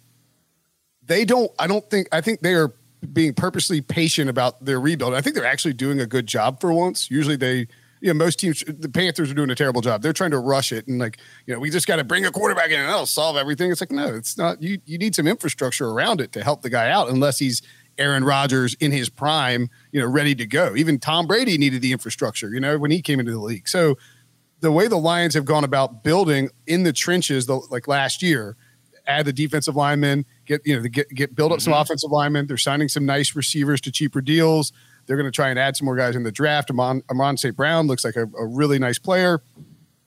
[1.05, 1.51] they don't.
[1.59, 2.07] I don't think.
[2.11, 2.73] I think they are
[3.11, 5.13] being purposely patient about their rebuild.
[5.13, 7.11] I think they're actually doing a good job for once.
[7.11, 7.67] Usually they
[8.03, 10.01] you know, most teams, the Panthers are doing a terrible job.
[10.01, 12.31] They're trying to rush it and like, you know, we just got to bring a
[12.31, 13.71] quarterback in and that'll solve everything.
[13.71, 14.61] It's like, no, it's not.
[14.61, 17.61] You you need some infrastructure around it to help the guy out, unless he's
[17.97, 20.75] Aaron Rodgers in his prime, you know, ready to go.
[20.75, 23.67] Even Tom Brady needed the infrastructure, you know, when he came into the league.
[23.67, 23.97] So
[24.61, 28.55] the way the Lions have gone about building in the trenches, the, like last year,
[29.05, 31.71] add the defensive linemen, get you know, get get build up mm-hmm.
[31.71, 32.47] some offensive linemen.
[32.47, 34.71] They're signing some nice receivers to cheaper deals.
[35.05, 36.69] They're going to try and add some more guys in the draft.
[36.69, 37.55] Amon, Amon St.
[37.55, 39.43] Brown looks like a, a really nice player.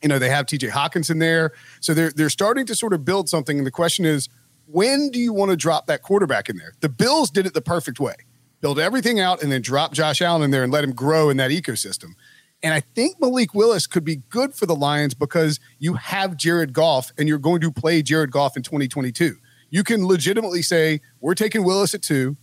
[0.03, 1.53] You know, they have TJ Hockenson there.
[1.81, 3.59] So they're they're starting to sort of build something.
[3.59, 4.29] And the question is,
[4.67, 6.75] when do you want to drop that quarterback in there?
[6.81, 8.15] The Bills did it the perfect way.
[8.61, 11.37] Build everything out and then drop Josh Allen in there and let him grow in
[11.37, 12.15] that ecosystem.
[12.63, 16.73] And I think Malik Willis could be good for the Lions because you have Jared
[16.73, 19.37] Goff and you're going to play Jared Goff in 2022.
[19.71, 22.37] You can legitimately say, we're taking Willis at two.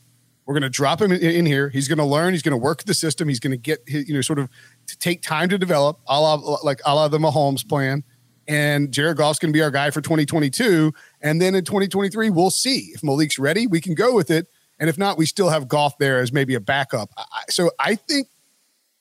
[0.45, 1.69] We're going to drop him in, here.
[1.69, 2.33] He's going to learn.
[2.33, 3.29] He's going to work the system.
[3.29, 4.49] He's going to get, you know, sort of
[4.87, 8.03] to take time to develop, a la, like a la the Mahomes plan.
[8.47, 10.93] And Jared Goff's going to be our guy for 2022.
[11.21, 13.67] And then in 2023, we'll see if Malik's ready.
[13.67, 14.47] We can go with it.
[14.79, 17.11] And if not, we still have Goff there as maybe a backup.
[17.49, 18.27] So I think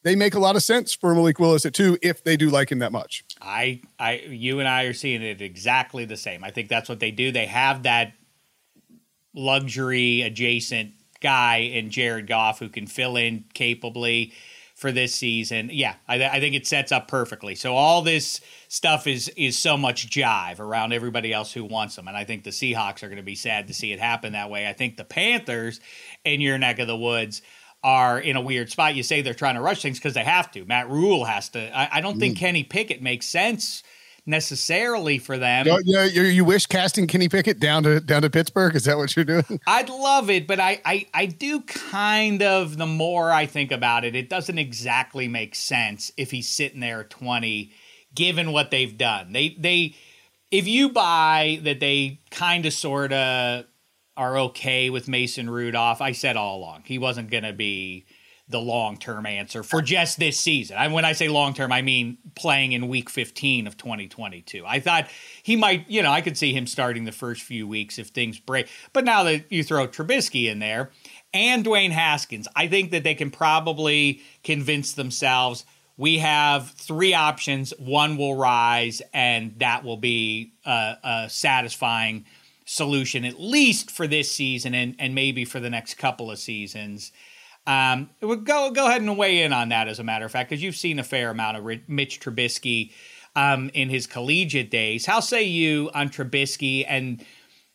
[0.02, 2.70] they make a lot of sense for Malik Willis at two if they do like
[2.70, 3.24] him that much.
[3.40, 6.44] I, I, you and I are seeing it exactly the same.
[6.44, 7.32] I think that's what they do.
[7.32, 8.12] They have that
[9.34, 14.32] luxury adjacent guy in Jared Goff who can fill in capably
[14.82, 15.70] for this season.
[15.72, 17.54] Yeah, I, I, think it sets up perfectly.
[17.54, 22.08] So all this stuff is is so much jive around everybody else who wants them,
[22.08, 24.50] and I think the Seahawks are going to be sad to see it happen that
[24.50, 24.68] way.
[24.68, 25.80] I think the Panthers
[26.24, 27.40] in your neck of the woods
[27.84, 28.96] are in a weird spot.
[28.96, 30.64] You say they're trying to rush things because they have to.
[30.64, 31.78] Matt Rhule has to.
[31.78, 32.20] I, I don't mm.
[32.20, 33.84] think Kenny Pickett makes sense
[34.26, 35.66] necessarily for them.
[35.84, 38.74] Yeah, you, you wish casting Kenny Pickett down to down to Pittsburgh?
[38.76, 39.60] Is that what you're doing?
[39.66, 42.76] I'd love it, but I, I I do kind of.
[42.76, 47.00] The more I think about it, it doesn't exactly make sense if he's sitting there
[47.00, 47.72] at 20,
[48.14, 49.32] given what they've done.
[49.32, 49.94] They they
[50.50, 53.64] if you buy that they kind of sort of
[54.16, 58.06] are okay with Mason Rudolph, I said all along he wasn't going to be
[58.48, 60.76] the long term answer for just this season.
[60.76, 64.64] I, when I say long term, I mean playing in week 15 of 2022.
[64.66, 65.08] I thought
[65.42, 68.38] he might, you know, I could see him starting the first few weeks if things
[68.38, 68.68] break.
[68.92, 70.90] But now that you throw Trubisky in there
[71.32, 75.64] and Dwayne Haskins, I think that they can probably convince themselves
[75.96, 77.72] we have three options.
[77.78, 82.24] One will rise, and that will be a, a satisfying
[82.64, 87.12] solution, at least for this season and, and maybe for the next couple of seasons.
[87.66, 90.62] Um, go go ahead and weigh in on that, as a matter of fact, because
[90.62, 92.92] you've seen a fair amount of Mitch Trubisky
[93.36, 95.06] um, in his collegiate days.
[95.06, 97.24] How say you on Trubisky and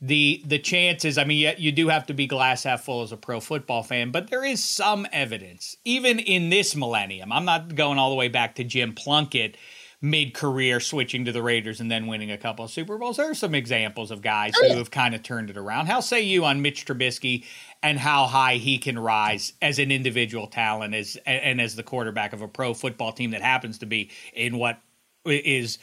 [0.01, 1.17] the the chances?
[1.17, 3.83] I mean, you, you do have to be glass half full as a pro football
[3.83, 7.31] fan, but there is some evidence, even in this millennium.
[7.31, 9.55] I'm not going all the way back to Jim Plunkett
[10.01, 13.17] mid career switching to the Raiders and then winning a couple of Super Bowls.
[13.17, 15.87] There are some examples of guys who have kind of turned it around.
[15.87, 17.45] How say you on Mitch Trubisky
[17.81, 22.33] and how high he can rise as an individual talent as and as the quarterback
[22.33, 24.79] of a pro football team that happens to be in what
[25.25, 25.79] is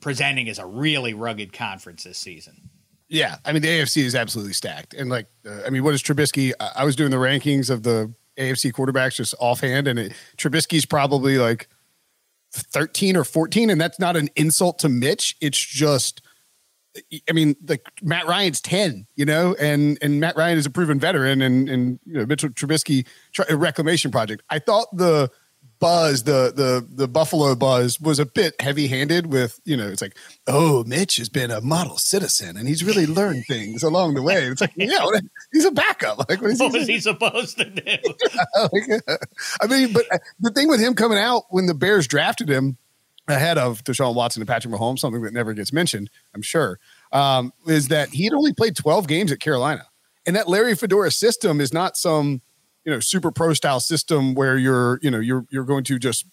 [0.00, 2.70] presenting as a really rugged conference this season.
[3.08, 6.02] Yeah, I mean the AFC is absolutely stacked, and like uh, I mean, what is
[6.02, 6.52] Trubisky?
[6.58, 10.86] I, I was doing the rankings of the AFC quarterbacks just offhand, and it, Trubisky's
[10.86, 11.68] probably like
[12.52, 15.36] thirteen or fourteen, and that's not an insult to Mitch.
[15.40, 16.22] It's just
[17.28, 20.98] I mean, like Matt Ryan's ten, you know, and and Matt Ryan is a proven
[21.00, 23.06] veteran, and and you know Mitchell Trubisky
[23.50, 24.42] reclamation project.
[24.50, 25.30] I thought the
[25.82, 29.26] buzz, the the the Buffalo buzz, was a bit heavy handed.
[29.26, 30.16] With you know, it's like,
[30.46, 34.44] oh, Mitch has been a model citizen, and he's really learned things along the way.
[34.44, 35.04] It's like, yeah,
[35.52, 36.20] he's a backup.
[36.28, 37.82] Like, what, is what he, was he supposed to do?
[37.86, 39.02] yeah, like,
[39.60, 40.06] I mean, but
[40.38, 42.78] the thing with him coming out when the Bears drafted him
[43.26, 46.78] ahead of Deshaun Watson and Patrick Mahomes, something that never gets mentioned, I'm sure,
[47.10, 49.86] um, is that he had only played 12 games at Carolina.
[50.24, 52.40] And that Larry Fedora system is not some,
[52.84, 56.26] you know, super pro style system where you're, you know, you're you're going to just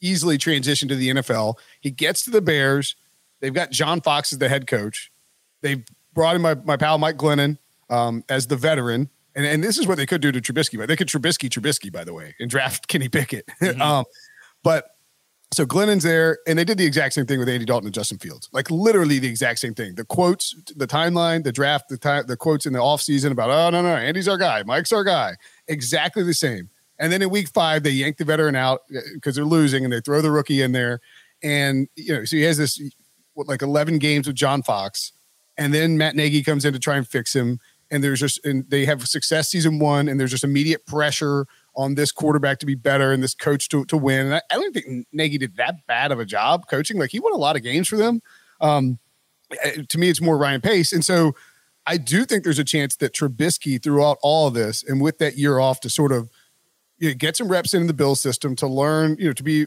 [0.00, 1.54] easily transition to the NFL.
[1.80, 2.96] He gets to the Bears.
[3.40, 5.10] They've got John Fox as the head coach.
[5.60, 5.84] They've
[6.14, 7.58] brought in my, my pal Mike Glennon
[7.90, 9.10] um, as the veteran.
[9.34, 11.92] And, and this is what they could do to Trubisky, but they could Trubisky Trubisky,
[11.92, 13.48] by the way, and draft Kenny Pickett.
[13.60, 13.80] Mm-hmm.
[13.80, 14.04] um,
[14.62, 14.96] but
[15.52, 18.18] so Glennon's there, and they did the exact same thing with Andy Dalton and Justin
[18.18, 18.48] Fields.
[18.52, 19.94] Like literally the exact same thing.
[19.94, 23.70] The quotes, the timeline, the draft, the time, the quotes in the offseason about, oh
[23.70, 25.36] no, no, Andy's our guy, Mike's our guy.
[25.66, 26.68] Exactly the same.
[26.98, 28.80] And then in week five, they yank the veteran out
[29.14, 31.00] because uh, they're losing and they throw the rookie in there.
[31.42, 32.80] And you know, so he has this
[33.34, 35.12] what, like 11 games with John Fox.
[35.56, 37.58] And then Matt Nagy comes in to try and fix him.
[37.90, 41.46] And there's just and they have success season one, and there's just immediate pressure
[41.78, 44.26] on this quarterback to be better and this coach to, to win.
[44.26, 46.98] And I, I don't think Nagy did that bad of a job coaching.
[46.98, 48.20] Like he won a lot of games for them.
[48.60, 48.98] Um,
[49.62, 50.92] eh, to me, it's more Ryan Pace.
[50.92, 51.36] And so
[51.86, 55.38] I do think there's a chance that Trubisky throughout all of this and with that
[55.38, 56.28] year off to sort of
[56.98, 59.66] you know, get some reps in the Bill system to learn, you know, to be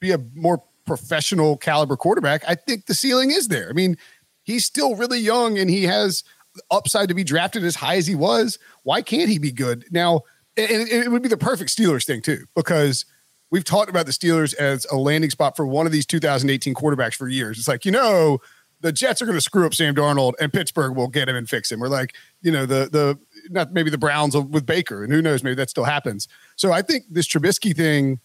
[0.00, 2.42] be a more professional caliber quarterback.
[2.46, 3.70] I think the ceiling is there.
[3.70, 3.96] I mean,
[4.42, 6.24] he's still really young and he has
[6.72, 8.58] upside to be drafted as high as he was.
[8.82, 9.84] Why can't he be good?
[9.92, 10.22] Now,
[10.56, 13.04] and it would be the perfect Steelers thing too, because
[13.50, 17.14] we've talked about the Steelers as a landing spot for one of these 2018 quarterbacks
[17.14, 17.58] for years.
[17.58, 18.38] It's like, you know,
[18.80, 21.48] the Jets are going to screw up Sam Darnold and Pittsburgh will get him and
[21.48, 21.80] fix him.
[21.80, 23.18] We're like, you know, the the
[23.50, 26.28] not maybe the Browns with Baker, and who knows, maybe that still happens.
[26.56, 28.18] So I think this Trubisky thing,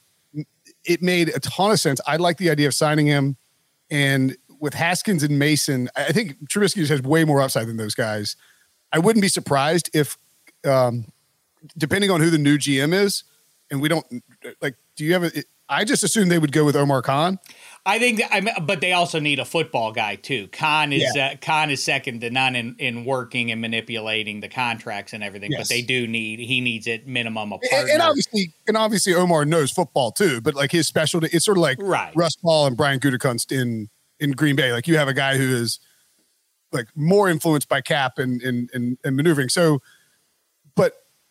[0.83, 2.01] it made a ton of sense.
[2.07, 3.37] I like the idea of signing him,
[3.91, 7.93] and with Haskins and Mason, I think Trubisky just has way more upside than those
[7.93, 8.35] guys.
[8.91, 10.17] I wouldn't be surprised if
[10.65, 11.05] um,
[11.77, 13.23] depending on who the new GM is,
[13.71, 14.05] and we don't
[14.61, 14.75] like.
[14.95, 15.31] Do you have a?
[15.69, 17.39] I just assumed they would go with Omar Khan.
[17.85, 20.47] I think, I mean, but they also need a football guy too.
[20.47, 21.33] Khan is yeah.
[21.33, 25.51] uh, Khan is second to none in, in working and manipulating the contracts and everything.
[25.51, 25.61] Yes.
[25.61, 27.77] But they do need he needs it minimum a partner.
[27.79, 30.39] And, and, obviously, and obviously Omar knows football too.
[30.41, 32.13] But like his specialty, it's sort of like right.
[32.15, 33.89] Russ Ball and Brian Gutekunst in
[34.19, 34.71] in Green Bay.
[34.71, 35.79] Like you have a guy who is
[36.71, 39.49] like more influenced by cap and and and, and maneuvering.
[39.49, 39.81] So,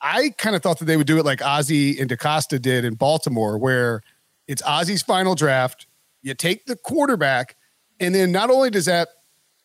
[0.06, 2.94] I kind of thought that they would do it like Ozzie and DeCosta did in
[2.94, 4.02] Baltimore, where
[4.46, 5.86] it's Ozzie's final draft.
[6.22, 7.56] You take the quarterback,
[7.98, 9.08] and then not only does that,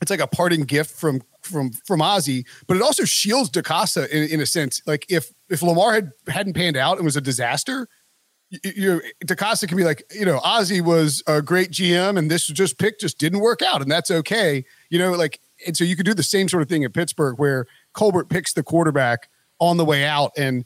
[0.02, 4.30] it's like a parting gift from from from Ozzie, but it also shields DeCosta in,
[4.30, 4.82] in a sense.
[4.88, 7.88] Like if if Lamar had hadn't panned out and was a disaster,
[8.64, 12.80] you, DeCosta can be like, you know, Ozzie was a great GM, and this just
[12.80, 14.66] pick just didn't work out, and that's okay.
[14.90, 17.38] You know, like, and so you could do the same sort of thing in Pittsburgh
[17.38, 19.30] where Colbert picks the quarterback
[19.62, 20.32] on the way out.
[20.38, 20.66] And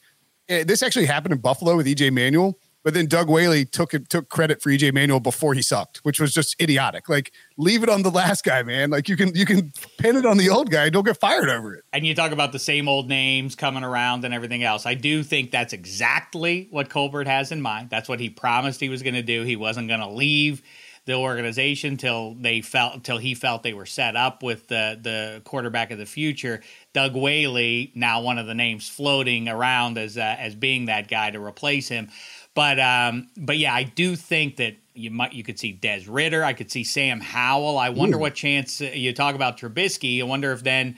[0.50, 2.58] eh, this actually happened in Buffalo with EJ Manuel.
[2.84, 6.32] But then Doug Whaley took took credit for EJ Manuel before he sucked, which was
[6.32, 7.10] just idiotic.
[7.10, 8.92] Like, leave it on the last guy, man.
[8.92, 10.92] Like you can you can pin it on the old guy.
[10.92, 11.84] Don't get fired over it.
[11.94, 14.86] And you talk about the same old names coming around and everything else.
[14.86, 17.90] I do think that's exactly what Colbert has in mind.
[17.90, 19.42] That's what he promised he was going to do.
[19.42, 20.62] He wasn't going to leave
[21.06, 25.42] the organization till they felt till he felt they were set up with the the
[25.44, 26.62] quarterback of the future.
[26.94, 31.30] Doug Whaley, now one of the names floating around as uh, as being that guy
[31.30, 32.10] to replace him.
[32.56, 36.44] But um, but yeah, I do think that you might you could see Des Ridder.
[36.44, 37.78] I could see Sam Howell.
[37.78, 38.22] I wonder Ooh.
[38.22, 40.20] what chance uh, you talk about Trubisky.
[40.20, 40.98] I wonder if then.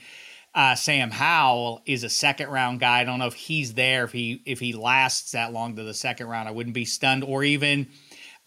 [0.54, 3.00] Uh, Sam Howell is a second round guy.
[3.00, 5.94] I don't know if he's there if he if he lasts that long to the
[5.94, 6.48] second round.
[6.48, 7.22] I wouldn't be stunned.
[7.22, 7.86] Or even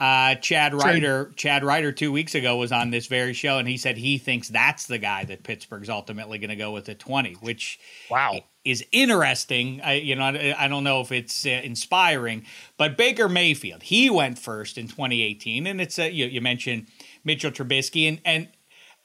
[0.01, 3.77] uh, Chad Reuter, Chad Reuter, two weeks ago was on this very show, and he
[3.77, 7.33] said he thinks that's the guy that Pittsburgh's ultimately going to go with at twenty,
[7.33, 9.79] which wow is interesting.
[9.81, 12.45] I, you know, I, I don't know if it's uh, inspiring,
[12.77, 16.87] but Baker Mayfield, he went first in 2018, and it's uh, you, you mentioned
[17.23, 18.47] Mitchell Trubisky, and and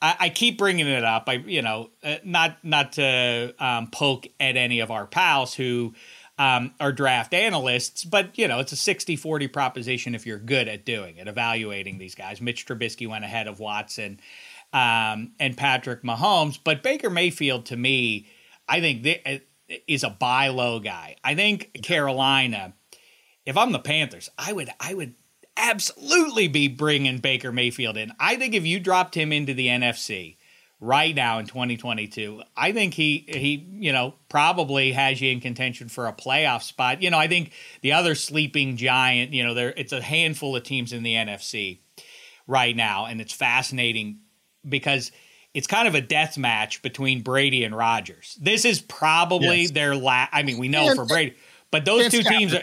[0.01, 1.25] I, I keep bringing it up.
[1.27, 5.95] I you know uh, not not to um, poke at any of our pals who
[6.39, 10.69] um, are draft analysts, but you know, it's a 60 40 proposition if you're good
[10.69, 12.41] at doing it, evaluating these guys.
[12.41, 14.21] Mitch Trubisky went ahead of Watson
[14.73, 18.27] um, and Patrick Mahomes, but Baker Mayfield to me,
[18.69, 21.17] I think th- uh, is a buy low guy.
[21.25, 22.75] I think Carolina,
[23.45, 25.15] if I'm the Panthers, I would, I would
[25.57, 28.13] absolutely be bringing Baker Mayfield in.
[28.21, 30.36] I think if you dropped him into the NFC,
[30.81, 32.43] right now in 2022.
[32.57, 37.03] I think he he you know probably has you in contention for a playoff spot.
[37.03, 40.63] You know, I think the other sleeping giant, you know, there it's a handful of
[40.63, 41.81] teams in the NFC
[42.47, 44.21] right now and it's fascinating
[44.69, 45.11] because
[45.53, 48.37] it's kind of a death match between Brady and Rodgers.
[48.41, 49.71] This is probably yes.
[49.71, 51.35] their last I mean, we know and, for Brady,
[51.71, 52.63] but those two teams are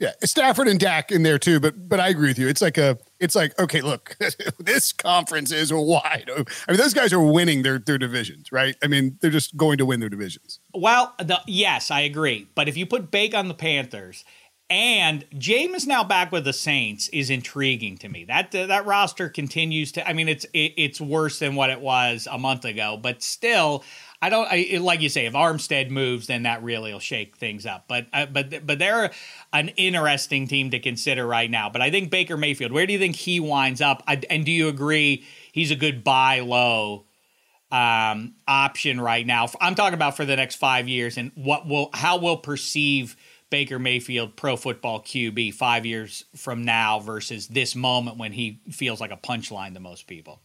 [0.00, 2.48] yeah, Stafford and Dak in there too, but but I agree with you.
[2.48, 4.16] It's like a it's like okay, look,
[4.58, 6.30] this conference is wide.
[6.30, 8.76] I mean, those guys are winning their their divisions, right?
[8.82, 10.60] I mean, they're just going to win their divisions.
[10.74, 12.48] Well, the, yes, I agree.
[12.54, 14.24] But if you put Bake on the Panthers
[14.70, 18.24] and Jameis now back with the Saints is intriguing to me.
[18.24, 20.06] That uh, that roster continues to.
[20.06, 23.82] I mean, it's it, it's worse than what it was a month ago, but still,
[24.20, 27.66] I don't I, like you say if Armstead moves, then that really will shake things
[27.66, 27.84] up.
[27.88, 29.10] But uh, but but they're
[29.52, 31.70] an interesting team to consider right now.
[31.70, 32.72] But I think Baker Mayfield.
[32.72, 34.02] Where do you think he winds up?
[34.08, 37.04] I, and do you agree he's a good buy low?
[37.70, 39.46] um, option right now.
[39.60, 43.16] I'm talking about for the next five years, and what will how will perceive
[43.50, 49.00] Baker Mayfield pro football QB five years from now versus this moment when he feels
[49.00, 50.40] like a punchline to most people.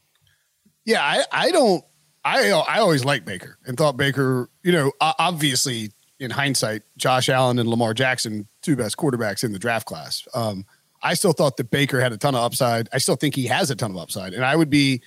[0.86, 1.84] Yeah, I, I don't
[2.24, 7.60] I I always liked Baker and thought Baker, you know, obviously in hindsight, Josh Allen
[7.60, 10.26] and Lamar Jackson, two best quarterbacks in the draft class.
[10.34, 10.66] Um,
[11.02, 12.88] I still thought that Baker had a ton of upside.
[12.94, 14.34] I still think he has a ton of upside.
[14.34, 15.02] And I would be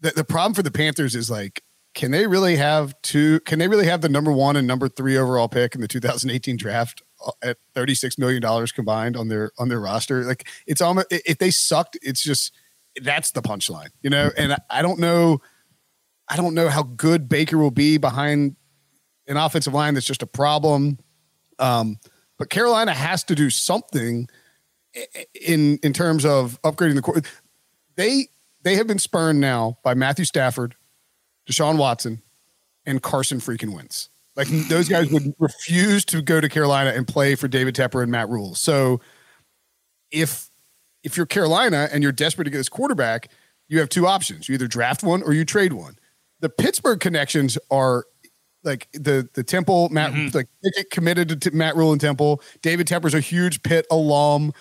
[0.00, 1.62] the, the problem for the Panthers is like,
[1.94, 3.40] can they really have two?
[3.40, 6.56] Can they really have the number one and number three overall pick in the 2018
[6.56, 10.22] draft uh, at 36 million dollars combined on their on their roster?
[10.22, 12.54] Like it's almost if they sucked, it's just
[13.02, 14.30] that's the punchline, you know.
[14.36, 15.40] And I, I don't know,
[16.28, 18.56] I don't know how good Baker will be behind
[19.26, 20.98] an offensive line that's just a problem.
[21.58, 21.98] Um,
[22.38, 24.28] but Carolina has to do something
[25.34, 27.20] in in terms of upgrading the core.
[27.96, 28.28] They
[28.62, 30.74] they have been spurned now by Matthew Stafford,
[31.48, 32.22] Deshaun Watson,
[32.86, 34.08] and Carson freaking Wentz.
[34.36, 38.12] Like those guys would refuse to go to Carolina and play for David Tepper and
[38.12, 38.54] Matt Rhule.
[38.54, 39.00] So
[40.10, 40.48] if
[41.02, 43.30] if you're Carolina and you're desperate to get this quarterback,
[43.66, 44.48] you have two options.
[44.48, 45.98] You either draft one or you trade one.
[46.40, 48.04] The Pittsburgh connections are
[48.64, 50.36] like the the Temple Matt mm-hmm.
[50.36, 50.48] like
[50.90, 52.42] committed to Matt Rhule and Temple.
[52.62, 54.52] David Tepper's a huge Pitt alum.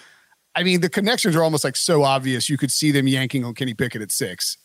[0.55, 2.49] I mean, the connections are almost like so obvious.
[2.49, 4.57] You could see them yanking on Kenny Pickett at six.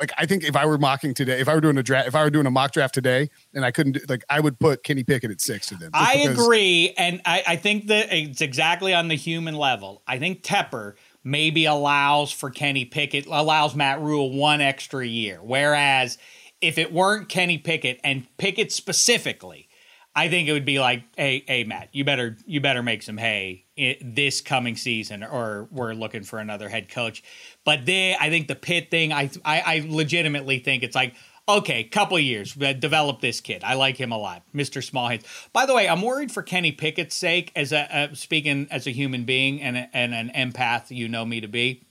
[0.00, 2.14] Like I think if I were mocking today, if I were doing a draft, if
[2.14, 4.82] I were doing a mock draft today, and I couldn't, do, like I would put
[4.82, 5.90] Kenny Pickett at six to them.
[5.94, 10.02] I agree, and I, I think that it's exactly on the human level.
[10.06, 10.94] I think Tepper
[11.26, 16.18] maybe allows for Kenny Pickett, allows Matt Rhule one extra year, whereas
[16.60, 19.68] if it weren't Kenny Pickett and Pickett specifically,
[20.14, 23.18] I think it would be like, hey, hey, Matt, you better you better make some
[23.18, 23.64] hay
[24.00, 27.24] this coming season, or we're looking for another head coach.
[27.64, 31.14] But they, I think the Pitt thing, I, I, I legitimately think it's like,
[31.48, 33.62] okay, couple years, uh, develop this kid.
[33.64, 35.24] I like him a lot, Mister Small Hands.
[35.52, 38.90] By the way, I'm worried for Kenny Pickett's sake, as a uh, speaking as a
[38.90, 41.84] human being and a, and an empath, you know me to be.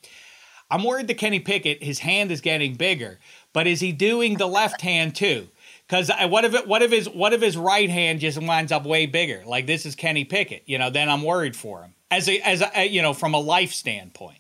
[0.70, 3.20] I'm worried that Kenny Pickett, his hand is getting bigger,
[3.54, 5.48] but is he doing the left hand too?
[5.88, 8.86] Because what if it, what if his what if his right hand just winds up
[8.86, 9.44] way bigger?
[9.46, 10.90] Like this is Kenny Pickett, you know?
[10.90, 13.72] Then I'm worried for him as a as a uh, you know from a life
[13.72, 14.40] standpoint.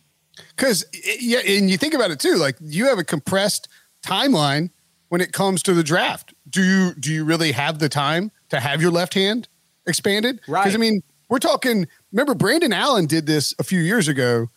[0.56, 2.36] Because eh, yeah, and you think about it too.
[2.36, 3.68] Like you have a compressed
[4.04, 4.72] timeline
[5.10, 6.34] when it comes to the draft.
[6.50, 9.48] Do you do you really have the time to have your left hand
[9.86, 10.42] expanded?
[10.48, 10.64] Right.
[10.64, 11.88] Because I mean, we're talking.
[12.12, 14.50] Remember, Brandon Allen did this a few years ago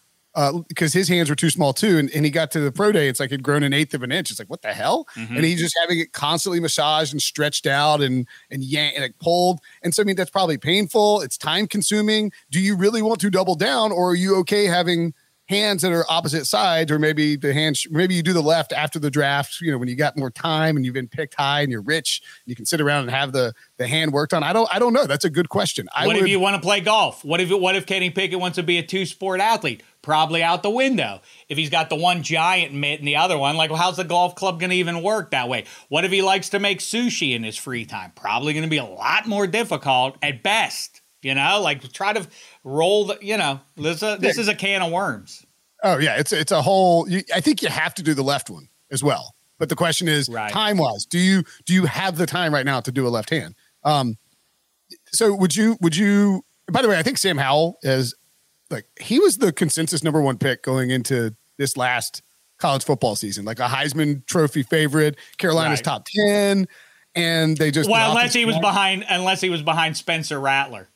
[0.68, 1.98] because uh, his hands were too small too.
[1.98, 4.02] And, and he got to the pro day, it's like he'd grown an eighth of
[4.02, 4.30] an inch.
[4.30, 5.06] It's like, what the hell?
[5.16, 5.36] Mm-hmm.
[5.36, 9.18] And he's just having it constantly massaged and stretched out and and yanked and like
[9.18, 9.60] pulled.
[9.82, 11.22] And so I mean that's probably painful.
[11.22, 12.30] It's time consuming.
[12.50, 15.14] Do you really want to double down, or are you okay having
[15.48, 18.98] hands that are opposite sides, or maybe the hands, maybe you do the left after
[18.98, 21.72] the draft, you know, when you got more time and you've been picked high and
[21.72, 24.42] you're rich, you can sit around and have the the hand worked on.
[24.42, 25.06] I don't I don't know.
[25.06, 25.88] That's a good question.
[25.94, 27.24] I what would, if you want to play golf?
[27.24, 29.82] What if what if Kenny Pickett wants to be a two sport athlete?
[30.02, 31.20] Probably out the window.
[31.48, 34.04] If he's got the one giant mitt and the other one, like well, how's the
[34.04, 35.64] golf club going to even work that way?
[35.88, 38.12] What if he likes to make sushi in his free time?
[38.14, 41.00] Probably going to be a lot more difficult at best.
[41.20, 42.28] You know, like try to
[42.68, 43.18] roll the.
[43.20, 45.44] You know, this a, this is a can of worms.
[45.82, 47.08] Oh yeah, it's it's a whole.
[47.08, 49.34] You, I think you have to do the left one as well.
[49.58, 50.52] But the question is, right.
[50.52, 53.30] time wise, do you do you have the time right now to do a left
[53.30, 53.54] hand?
[53.84, 54.16] Um,
[55.06, 56.44] so would you would you?
[56.70, 58.14] By the way, I think Sam Howell is
[58.70, 62.22] like he was the consensus number one pick going into this last
[62.58, 65.84] college football season, like a Heisman Trophy favorite, Carolina's right.
[65.84, 66.66] top ten,
[67.14, 70.88] and they just well, unless he was behind, unless he was behind Spencer Rattler.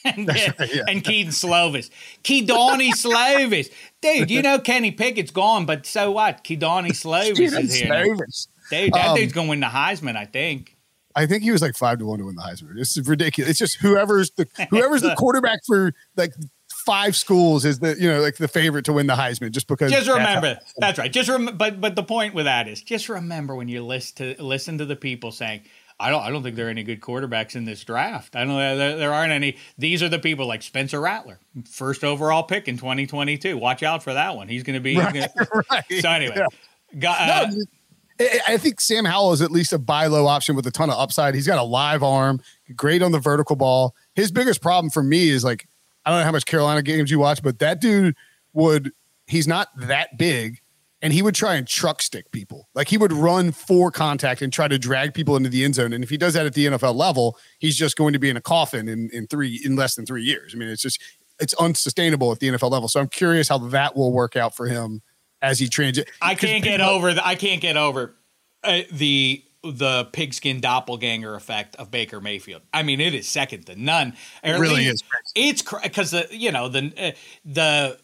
[0.04, 0.82] and, right, yeah.
[0.88, 1.90] and Kedon Slovis.
[2.24, 3.70] Keedani Slovis.
[4.00, 6.42] Dude, you know Kenny Pickett's gone, but so what?
[6.44, 7.90] Keedani Slovis is here.
[7.90, 8.48] Slovis.
[8.70, 10.76] Dude, that um, dude's going to win the Heisman, I think.
[11.14, 12.78] I think he was like five to one to win the Heisman.
[12.78, 13.50] Is ridiculous.
[13.50, 16.32] It's just whoever's the whoever's the quarterback for like
[16.68, 19.90] five schools is the you know like the favorite to win the Heisman just because.
[19.90, 21.12] Just remember that's, that's right.
[21.12, 24.36] Just rem- but but the point with that is just remember when you list to
[24.38, 25.62] listen to the people saying
[26.00, 26.22] I don't.
[26.22, 28.34] I don't think there are any good quarterbacks in this draft.
[28.34, 28.56] I don't.
[28.56, 29.56] There, there aren't any.
[29.76, 31.38] These are the people like Spencer Rattler,
[31.68, 33.58] first overall pick in 2022.
[33.58, 34.48] Watch out for that one.
[34.48, 34.96] He's going to be.
[34.96, 35.84] Right, gonna, right.
[36.00, 36.98] So anyway, yeah.
[36.98, 40.66] got, uh, no, I think Sam Howell is at least a buy low option with
[40.66, 41.34] a ton of upside.
[41.34, 42.40] He's got a live arm,
[42.74, 43.94] great on the vertical ball.
[44.14, 45.68] His biggest problem for me is like
[46.06, 48.16] I don't know how much Carolina games you watch, but that dude
[48.54, 48.92] would.
[49.26, 50.60] He's not that big
[51.02, 52.68] and he would try and truck stick people.
[52.74, 55.92] Like he would run for contact and try to drag people into the end zone.
[55.92, 58.36] And if he does that at the NFL level, he's just going to be in
[58.36, 60.54] a coffin in, in three in less than three years.
[60.54, 61.02] I mean, it's just
[61.38, 62.88] it's unsustainable at the NFL level.
[62.88, 65.02] So I'm curious how that will work out for him
[65.42, 66.10] as he transit.
[66.20, 68.14] I can't get over the, I can't get over
[68.62, 72.62] uh, the the pigskin doppelganger effect of Baker Mayfield.
[72.72, 74.14] I mean, it is second to none.
[74.42, 75.02] It really is.
[75.34, 77.10] It's because the you know the uh,
[77.44, 77.98] the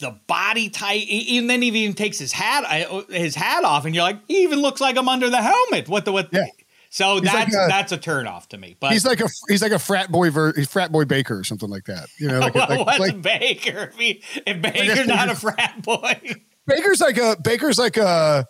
[0.00, 1.06] the body tight.
[1.08, 2.64] And then he even takes his hat
[3.08, 5.88] his hat off, and you're like, he even looks like I'm under the helmet.
[5.88, 6.28] What the what?
[6.32, 6.46] Yeah.
[6.92, 8.76] So he's that's like a, that's a turnoff to me.
[8.80, 11.70] But he's like a he's like a frat boy ver, frat boy Baker or something
[11.70, 12.08] like that.
[12.18, 13.92] You know, like, well, like, what's like, Baker?
[13.92, 16.20] If, he, if Baker's not a frat boy,
[16.66, 18.44] Baker's like a Baker's like a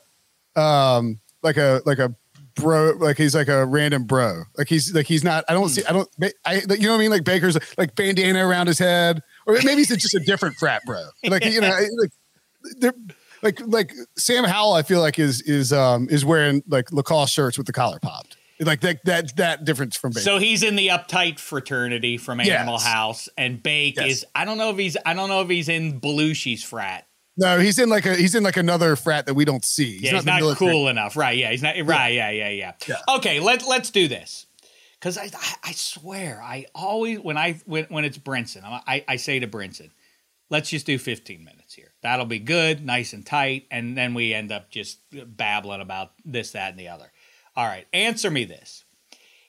[0.57, 2.14] um like a like a
[2.55, 5.84] bro like he's like a random bro like he's like he's not i don't see
[5.86, 6.09] i don't
[6.44, 9.76] i you know what i mean like baker's like bandana around his head or maybe
[9.76, 11.68] he's just a different frat bro like you know
[12.01, 12.11] like
[12.78, 12.94] they're
[13.42, 17.57] like like sam howell i feel like is is um is wearing like lacoste shirts
[17.57, 20.20] with the collar popped like that that that difference from Baker.
[20.20, 22.86] So he's in the uptight fraternity from Animal yes.
[22.86, 24.07] House, and Bake yes.
[24.07, 27.07] is I don't know if he's I don't know if he's in Belushi's frat.
[27.41, 29.93] No, he's in like a he's in like another frat that we don't see.
[29.93, 31.16] He's yeah, he's not, not cool enough.
[31.16, 31.38] Right?
[31.38, 31.74] Yeah, he's not.
[31.84, 32.11] Right?
[32.11, 32.72] Yeah, yeah, yeah.
[32.86, 32.97] yeah.
[33.16, 34.45] Okay, let let's do this
[34.99, 39.16] because I, I, I swear I always when I when when it's Brinson I I
[39.16, 39.91] say to Brinson,
[40.51, 41.93] let's just do 15 minutes here.
[42.03, 46.53] That'll be good, nice and tight, and then we end up just babbling about this,
[46.53, 47.11] that, and the other.
[47.57, 48.84] All right, answer me this.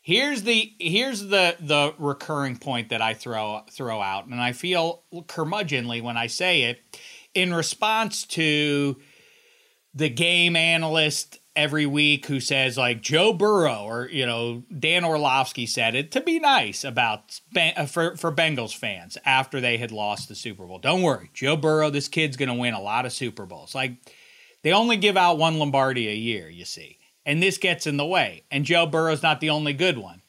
[0.02, 5.04] Here's the here's the the recurring point that I throw throw out, and I feel
[5.14, 6.82] curmudgeonly when I say it
[7.34, 8.98] in response to
[9.94, 15.66] the game analyst every week who says like Joe Burrow or you know Dan Orlovsky
[15.66, 20.30] said it to be nice about uh, for for Bengals fans after they had lost
[20.30, 20.80] the Super Bowl.
[20.80, 23.76] Don't worry, Joe Burrow, this kid's going to win a lot of Super Bowls.
[23.76, 23.94] Like
[24.64, 26.98] they only give out one Lombardi a year, you see.
[27.26, 28.44] And this gets in the way.
[28.50, 30.21] And Joe Burrow's not the only good one.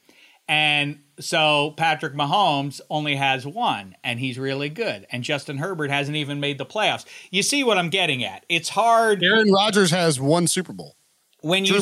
[0.52, 5.06] And so Patrick Mahomes only has one, and he's really good.
[5.10, 7.06] And Justin Herbert hasn't even made the playoffs.
[7.30, 8.44] You see what I'm getting at?
[8.50, 9.24] It's hard.
[9.24, 10.94] Aaron Rodgers has one Super Bowl.
[11.40, 11.80] When you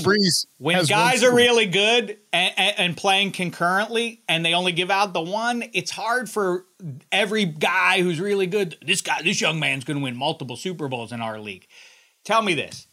[0.58, 5.14] when guys are really good and, and, and, playing concurrently, and they only give out
[5.14, 6.64] the one, it's hard for
[7.10, 8.78] every guy who's really good.
[8.86, 11.66] This guy, this young man's going to win multiple Super Bowls in our league.
[12.22, 12.86] Tell me this: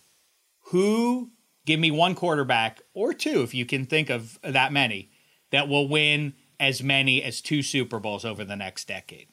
[0.71, 1.29] Who?
[1.65, 5.11] Give me one quarterback or two, if you can think of that many
[5.51, 9.27] that will win as many as two Super Bowls over the next decade.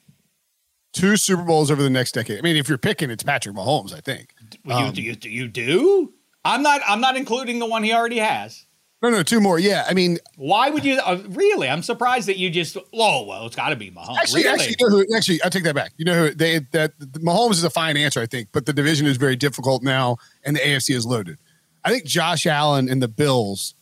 [0.93, 2.39] Two Super Bowls over the next decade.
[2.39, 3.93] I mean, if you're picking, it's Patrick Mahomes.
[3.93, 4.33] I think.
[4.69, 6.13] Um, you, you, you do?
[6.45, 6.81] I'm not.
[6.87, 8.65] I'm not including the one he already has.
[9.01, 9.59] No, no, two more.
[9.59, 10.99] Yeah, I mean, why would you?
[10.99, 12.77] Uh, really, I'm surprised that you just.
[12.93, 14.17] Oh well, it's got to be Mahomes.
[14.17, 14.53] Actually, really?
[14.53, 15.91] actually, you know who, actually, I take that back.
[15.97, 19.05] You know who they that Mahomes is a fine answer, I think, but the division
[19.05, 21.37] is very difficult now, and the AFC is loaded.
[21.83, 23.75] I think Josh Allen and the Bills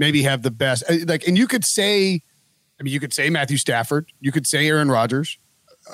[0.00, 0.82] maybe have the best.
[0.90, 2.22] Uh, like, and you could say,
[2.80, 5.38] I mean, you could say Matthew Stafford, you could say Aaron Rodgers.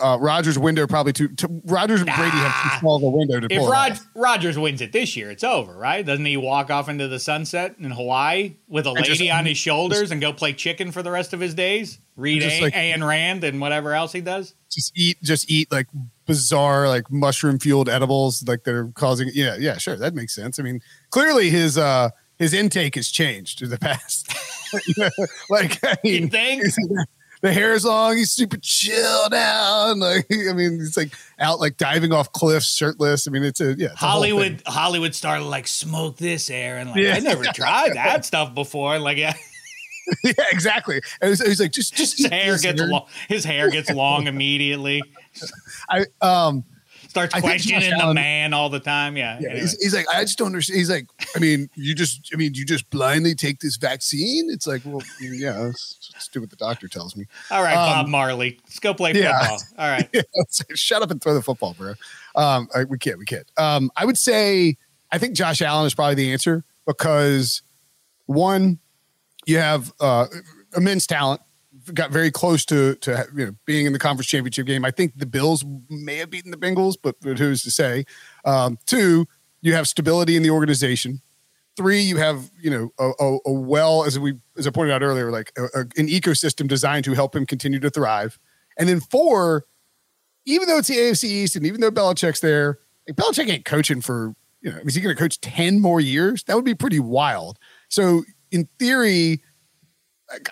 [0.00, 1.28] Uh, Rodgers' window probably too.
[1.28, 3.68] To, Rodgers and Brady have too small of a window to if pull.
[3.68, 6.04] If Rod, Rodgers wins it this year, it's over, right?
[6.04, 9.56] Doesn't he walk off into the sunset in Hawaii with a lady just, on his
[9.56, 11.98] shoulders and go play chicken for the rest of his days?
[12.16, 14.54] Read a- like, Ayn Rand and whatever else he does.
[14.70, 15.86] Just eat, just eat like
[16.26, 19.30] bizarre, like mushroom fueled edibles, like they're causing.
[19.32, 20.58] Yeah, yeah, sure, that makes sense.
[20.58, 20.80] I mean,
[21.10, 24.32] clearly his uh his intake has changed in the past.
[25.50, 26.28] like I mean,
[27.42, 28.16] the hair is long.
[28.16, 30.00] He's super chill down.
[30.00, 33.28] Like I mean, he's like out like diving off cliffs, shirtless.
[33.28, 33.88] I mean, it's a yeah.
[33.88, 37.14] It's Hollywood a Hollywood star like smoke this air and like yeah.
[37.14, 38.98] I never tried that stuff before.
[38.98, 39.34] Like yeah.
[40.24, 41.00] yeah, exactly.
[41.20, 43.06] And he's, he's like, just, just his hair gets long.
[43.28, 45.02] His hair gets long immediately.
[45.88, 46.64] I um
[47.16, 49.16] starts questioning the man all the time.
[49.16, 49.38] Yeah.
[49.40, 49.48] Yeah.
[49.48, 49.60] Anyway.
[49.60, 50.78] He's, he's, like, I just don't understand.
[50.78, 54.50] He's like, I mean, you just, I mean, you just blindly take this vaccine.
[54.50, 57.24] It's like, well, yeah, let's, let's do what the doctor tells me.
[57.50, 59.38] All right, um, Bob Marley, let's go play yeah.
[59.38, 59.60] football.
[59.78, 60.08] All right.
[60.16, 60.22] Yeah,
[60.74, 61.94] shut up and throw the football, bro.
[62.34, 63.50] Um, I, we can't, we can't.
[63.58, 64.76] Um, I would say,
[65.10, 67.62] I think Josh Allen is probably the answer because
[68.26, 68.78] one,
[69.46, 70.26] you have uh,
[70.76, 71.40] immense talent
[71.94, 74.84] got very close to to you know being in the conference championship game.
[74.84, 78.04] I think the Bills may have beaten the Bengals, but, but who's to say?
[78.44, 79.26] Um, two,
[79.62, 81.20] you have stability in the organization.
[81.76, 85.02] Three, you have you know a, a, a well as we as I pointed out
[85.02, 88.38] earlier, like a, an ecosystem designed to help him continue to thrive.
[88.78, 89.64] And then four,
[90.44, 94.00] even though it's the AFC East and even though Belichick's there, like Belichick ain't coaching
[94.00, 96.44] for you know is he going to coach ten more years?
[96.44, 97.58] That would be pretty wild.
[97.88, 99.42] So in theory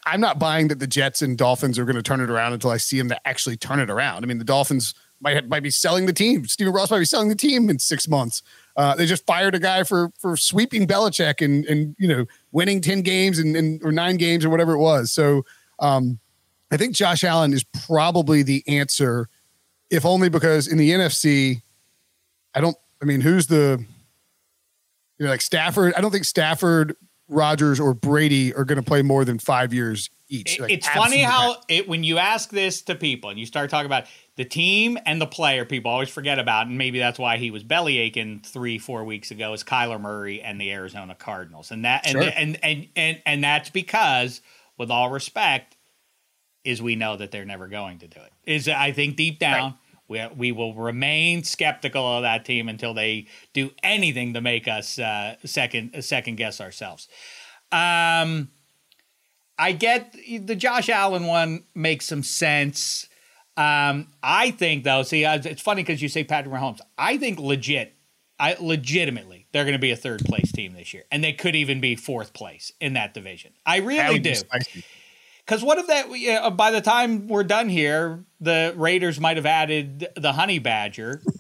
[0.07, 2.71] I'm not buying that the Jets and Dolphins are going to turn it around until
[2.71, 4.25] I see them to actually turn it around.
[4.25, 6.45] I mean, the Dolphins might might be selling the team.
[6.47, 8.43] Stephen Ross might be selling the team in six months.
[8.77, 12.81] Uh, they just fired a guy for for sweeping Belichick and and you know winning
[12.81, 15.11] ten games and, and or nine games or whatever it was.
[15.11, 15.45] So
[15.81, 16.21] um,
[16.71, 19.29] I think Josh Allen is probably the answer,
[19.91, 21.63] if only because in the NFC,
[22.55, 22.77] I don't.
[23.03, 23.85] I mean, who's the
[25.19, 25.95] you know like Stafford?
[25.95, 26.97] I don't think Stafford
[27.29, 30.61] Rodgers or Brady are going to play more than five years each.
[30.61, 33.87] Like, it's funny how it when you ask this to people and you start talking
[33.87, 34.05] about
[34.37, 37.63] the team and the player, people always forget about, and maybe that's why he was
[37.63, 39.53] belly aching three, four weeks ago.
[39.53, 42.23] Is Kyler Murray and the Arizona Cardinals, and that sure.
[42.23, 44.41] and, and and and and that's because,
[44.77, 45.77] with all respect,
[46.65, 48.33] is we know that they're never going to do it.
[48.45, 49.71] Is I think deep down.
[49.71, 49.79] Right.
[50.09, 54.99] We, we will remain skeptical of that team until they do anything to make us
[54.99, 57.09] uh, second second guess ourselves.
[57.73, 58.51] Um,
[59.59, 63.09] I get the Josh Allen one makes some sense.
[63.57, 66.81] Um, I think though, see, it's funny because you say Patrick Mahomes.
[66.99, 67.95] I think legit,
[68.39, 71.55] I legitimately they're going to be a third place team this year, and they could
[71.55, 73.53] even be fourth place in that division.
[73.65, 74.31] I really do.
[75.45, 76.11] Because what if that?
[76.11, 80.59] You know, by the time we're done here, the Raiders might have added the Honey
[80.59, 81.23] Badger.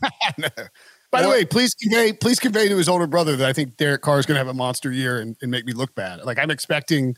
[1.10, 4.02] By the way, please convey please convey to his older brother that I think Derek
[4.02, 6.24] Carr is going to have a monster year and, and, make me look bad.
[6.24, 7.16] Like I'm expecting,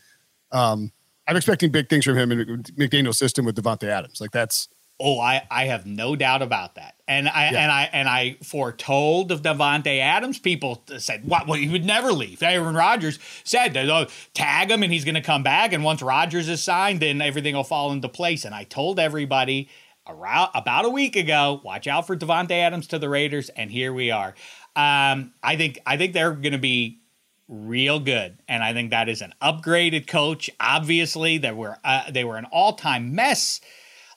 [0.53, 0.93] um,
[1.27, 4.21] I'm expecting big things from him in McDaniel's system with Davante Adams.
[4.21, 4.69] Like that's
[4.99, 6.95] Oh, I, I have no doubt about that.
[7.07, 7.63] And I yeah.
[7.63, 10.39] and I and I foretold of Davante Adams.
[10.39, 11.47] People said, "What?
[11.47, 15.21] Well, he would never leave." Aaron Rodgers said, oh, "Tag him, and he's going to
[15.21, 18.45] come back." And once Rodgers is signed, then everything will fall into place.
[18.45, 19.69] And I told everybody
[20.09, 23.93] around about a week ago, watch out for Davante Adams to the Raiders, and here
[23.93, 24.35] we are.
[24.75, 27.01] Um, I think I think they're going to be
[27.49, 30.51] real good, and I think that is an upgraded coach.
[30.61, 33.61] Obviously, they were uh, they were an all time mess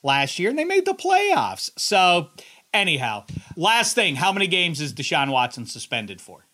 [0.04, 1.70] last year, and they made the playoffs.
[1.78, 2.30] So,
[2.74, 3.26] anyhow,
[3.56, 6.46] last thing: how many games is Deshaun Watson suspended for?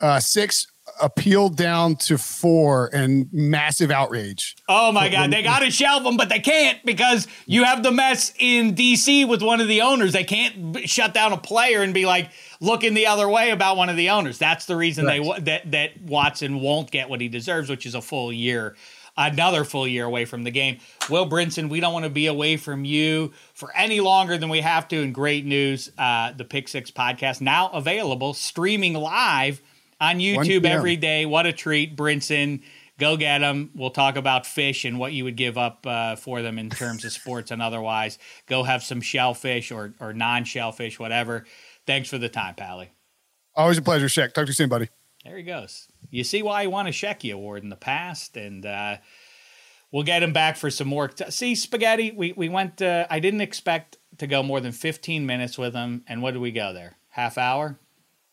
[0.00, 0.66] Uh, six
[1.00, 4.56] appealed down to four and massive outrage.
[4.68, 5.32] Oh my God.
[5.32, 9.28] They got to shelve them, but they can't because you have the mess in DC
[9.28, 10.12] with one of the owners.
[10.12, 12.30] They can't shut down a player and be like
[12.60, 14.38] looking the other way about one of the owners.
[14.38, 15.22] That's the reason right.
[15.22, 18.76] they that that Watson won't get what he deserves, which is a full year
[19.16, 20.78] another full year away from the game.
[21.08, 24.60] Will Brinson, we don't want to be away from you for any longer than we
[24.60, 25.02] have to.
[25.02, 29.62] And great news, uh, the Pick Six podcast now available, streaming live
[30.00, 31.26] on YouTube every day.
[31.26, 32.62] What a treat, Brinson.
[32.98, 33.70] Go get them.
[33.74, 37.04] We'll talk about Phish and what you would give up uh, for them in terms
[37.04, 38.18] of sports and otherwise.
[38.46, 41.44] Go have some shellfish or, or non shellfish, whatever.
[41.86, 42.90] Thanks for the time, Pally.
[43.54, 44.32] Always a pleasure, Shek.
[44.32, 44.88] Talk to you soon, buddy.
[45.26, 45.88] There he goes.
[46.08, 48.98] You see why he won a Shecky Award in the past, and uh,
[49.90, 51.08] we'll get him back for some more.
[51.08, 55.26] T- see, Spaghetti, we, we went, uh, I didn't expect to go more than 15
[55.26, 56.04] minutes with him.
[56.06, 56.96] And what did we go there?
[57.08, 57.80] Half hour?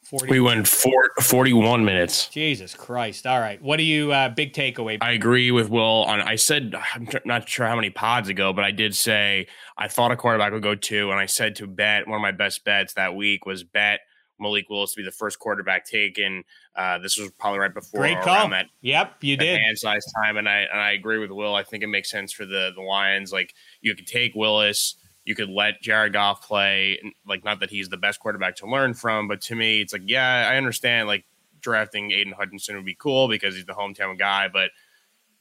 [0.04, 2.28] 40 we went four, 41 minutes.
[2.28, 3.26] Jesus Christ.
[3.26, 3.60] All right.
[3.60, 5.00] What do you, uh, big takeaway?
[5.02, 8.66] I agree with Will on, I said, I'm not sure how many pods ago, but
[8.66, 11.10] I did say I thought a quarterback would go two.
[11.10, 14.02] And I said to bet, one of my best bets that week was bet
[14.40, 16.44] Malik Willis to be the first quarterback taken.
[16.76, 18.50] Uh, this was probably right before Great call.
[18.50, 18.68] that.
[18.82, 19.60] Yep, you did.
[19.60, 20.38] Hand size time.
[20.38, 21.56] And I, and I agree with Will.
[21.56, 23.32] I think it makes sense for the, the Lions.
[23.32, 27.00] Like you could take Willis, you could let Jared Goff play.
[27.26, 30.04] Like, not that he's the best quarterback to learn from, but to me, it's like,
[30.06, 31.08] yeah, I understand.
[31.08, 31.26] Like,
[31.64, 34.70] drafting Aidan Hutchinson would be cool because he's the hometown guy, but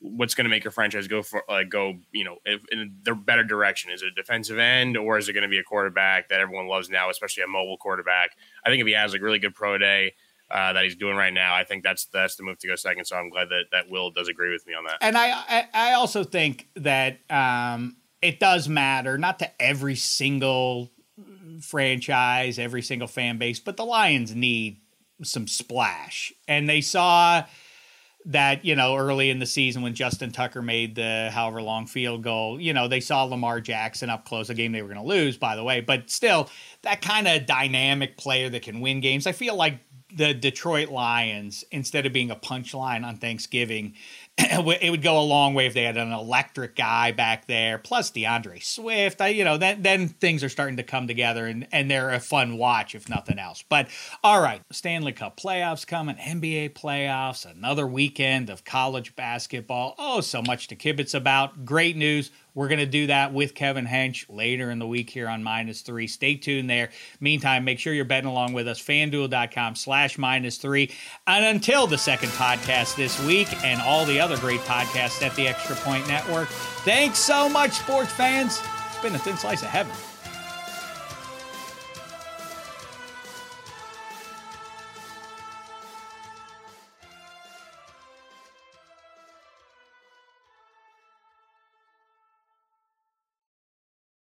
[0.03, 3.45] what's going to make your franchise go for like go you know in the better
[3.45, 3.91] direction?
[3.91, 6.67] Is it a defensive end or is it going to be a quarterback that everyone
[6.67, 8.31] loves now especially a mobile quarterback?
[8.65, 10.15] I think if he has like really good pro day
[10.51, 13.07] uh, that he's doing right now i think that's that's the move to go second
[13.07, 14.99] so i'm glad that that will does agree with me on that.
[15.01, 20.91] And i i also think that um it does matter, not to every single
[21.61, 24.81] franchise, every single fan base, but the Lions need
[25.23, 26.33] some splash.
[26.49, 27.45] And they saw
[28.27, 32.23] that, you know, early in the season when Justin Tucker made the however long field
[32.23, 35.07] goal, you know, they saw Lamar Jackson up close, a game they were going to
[35.07, 36.49] lose, by the way, but still
[36.83, 39.27] that kind of dynamic player that can win games.
[39.27, 39.81] I feel like
[40.15, 43.95] the Detroit Lions, instead of being a punchline on Thanksgiving,
[44.39, 48.11] it would go a long way if they had an electric guy back there, plus
[48.11, 49.21] D'Andre Swift.
[49.21, 52.21] I, you know, then then things are starting to come together, and and they're a
[52.21, 53.63] fun watch if nothing else.
[53.69, 53.89] But
[54.25, 59.95] all right, Stanley Cup playoffs coming, NBA playoffs, another weekend of college basketball.
[59.99, 61.67] Oh, so much to kibitz about.
[61.67, 62.31] Great news.
[62.55, 65.81] We're going to do that with Kevin Hench later in the week here on minus
[65.81, 66.07] three.
[66.07, 66.91] Stay tuned there.
[67.21, 68.81] Meantime, make sure you're betting along with us.
[68.81, 70.91] FanDuel.com slash minus three.
[71.27, 75.49] And until the second podcast this week and all the other great podcasts at the
[75.49, 78.61] Extra Point Network, thanks so much, sports fans.
[78.89, 80.12] It's been a thin slice of heaven.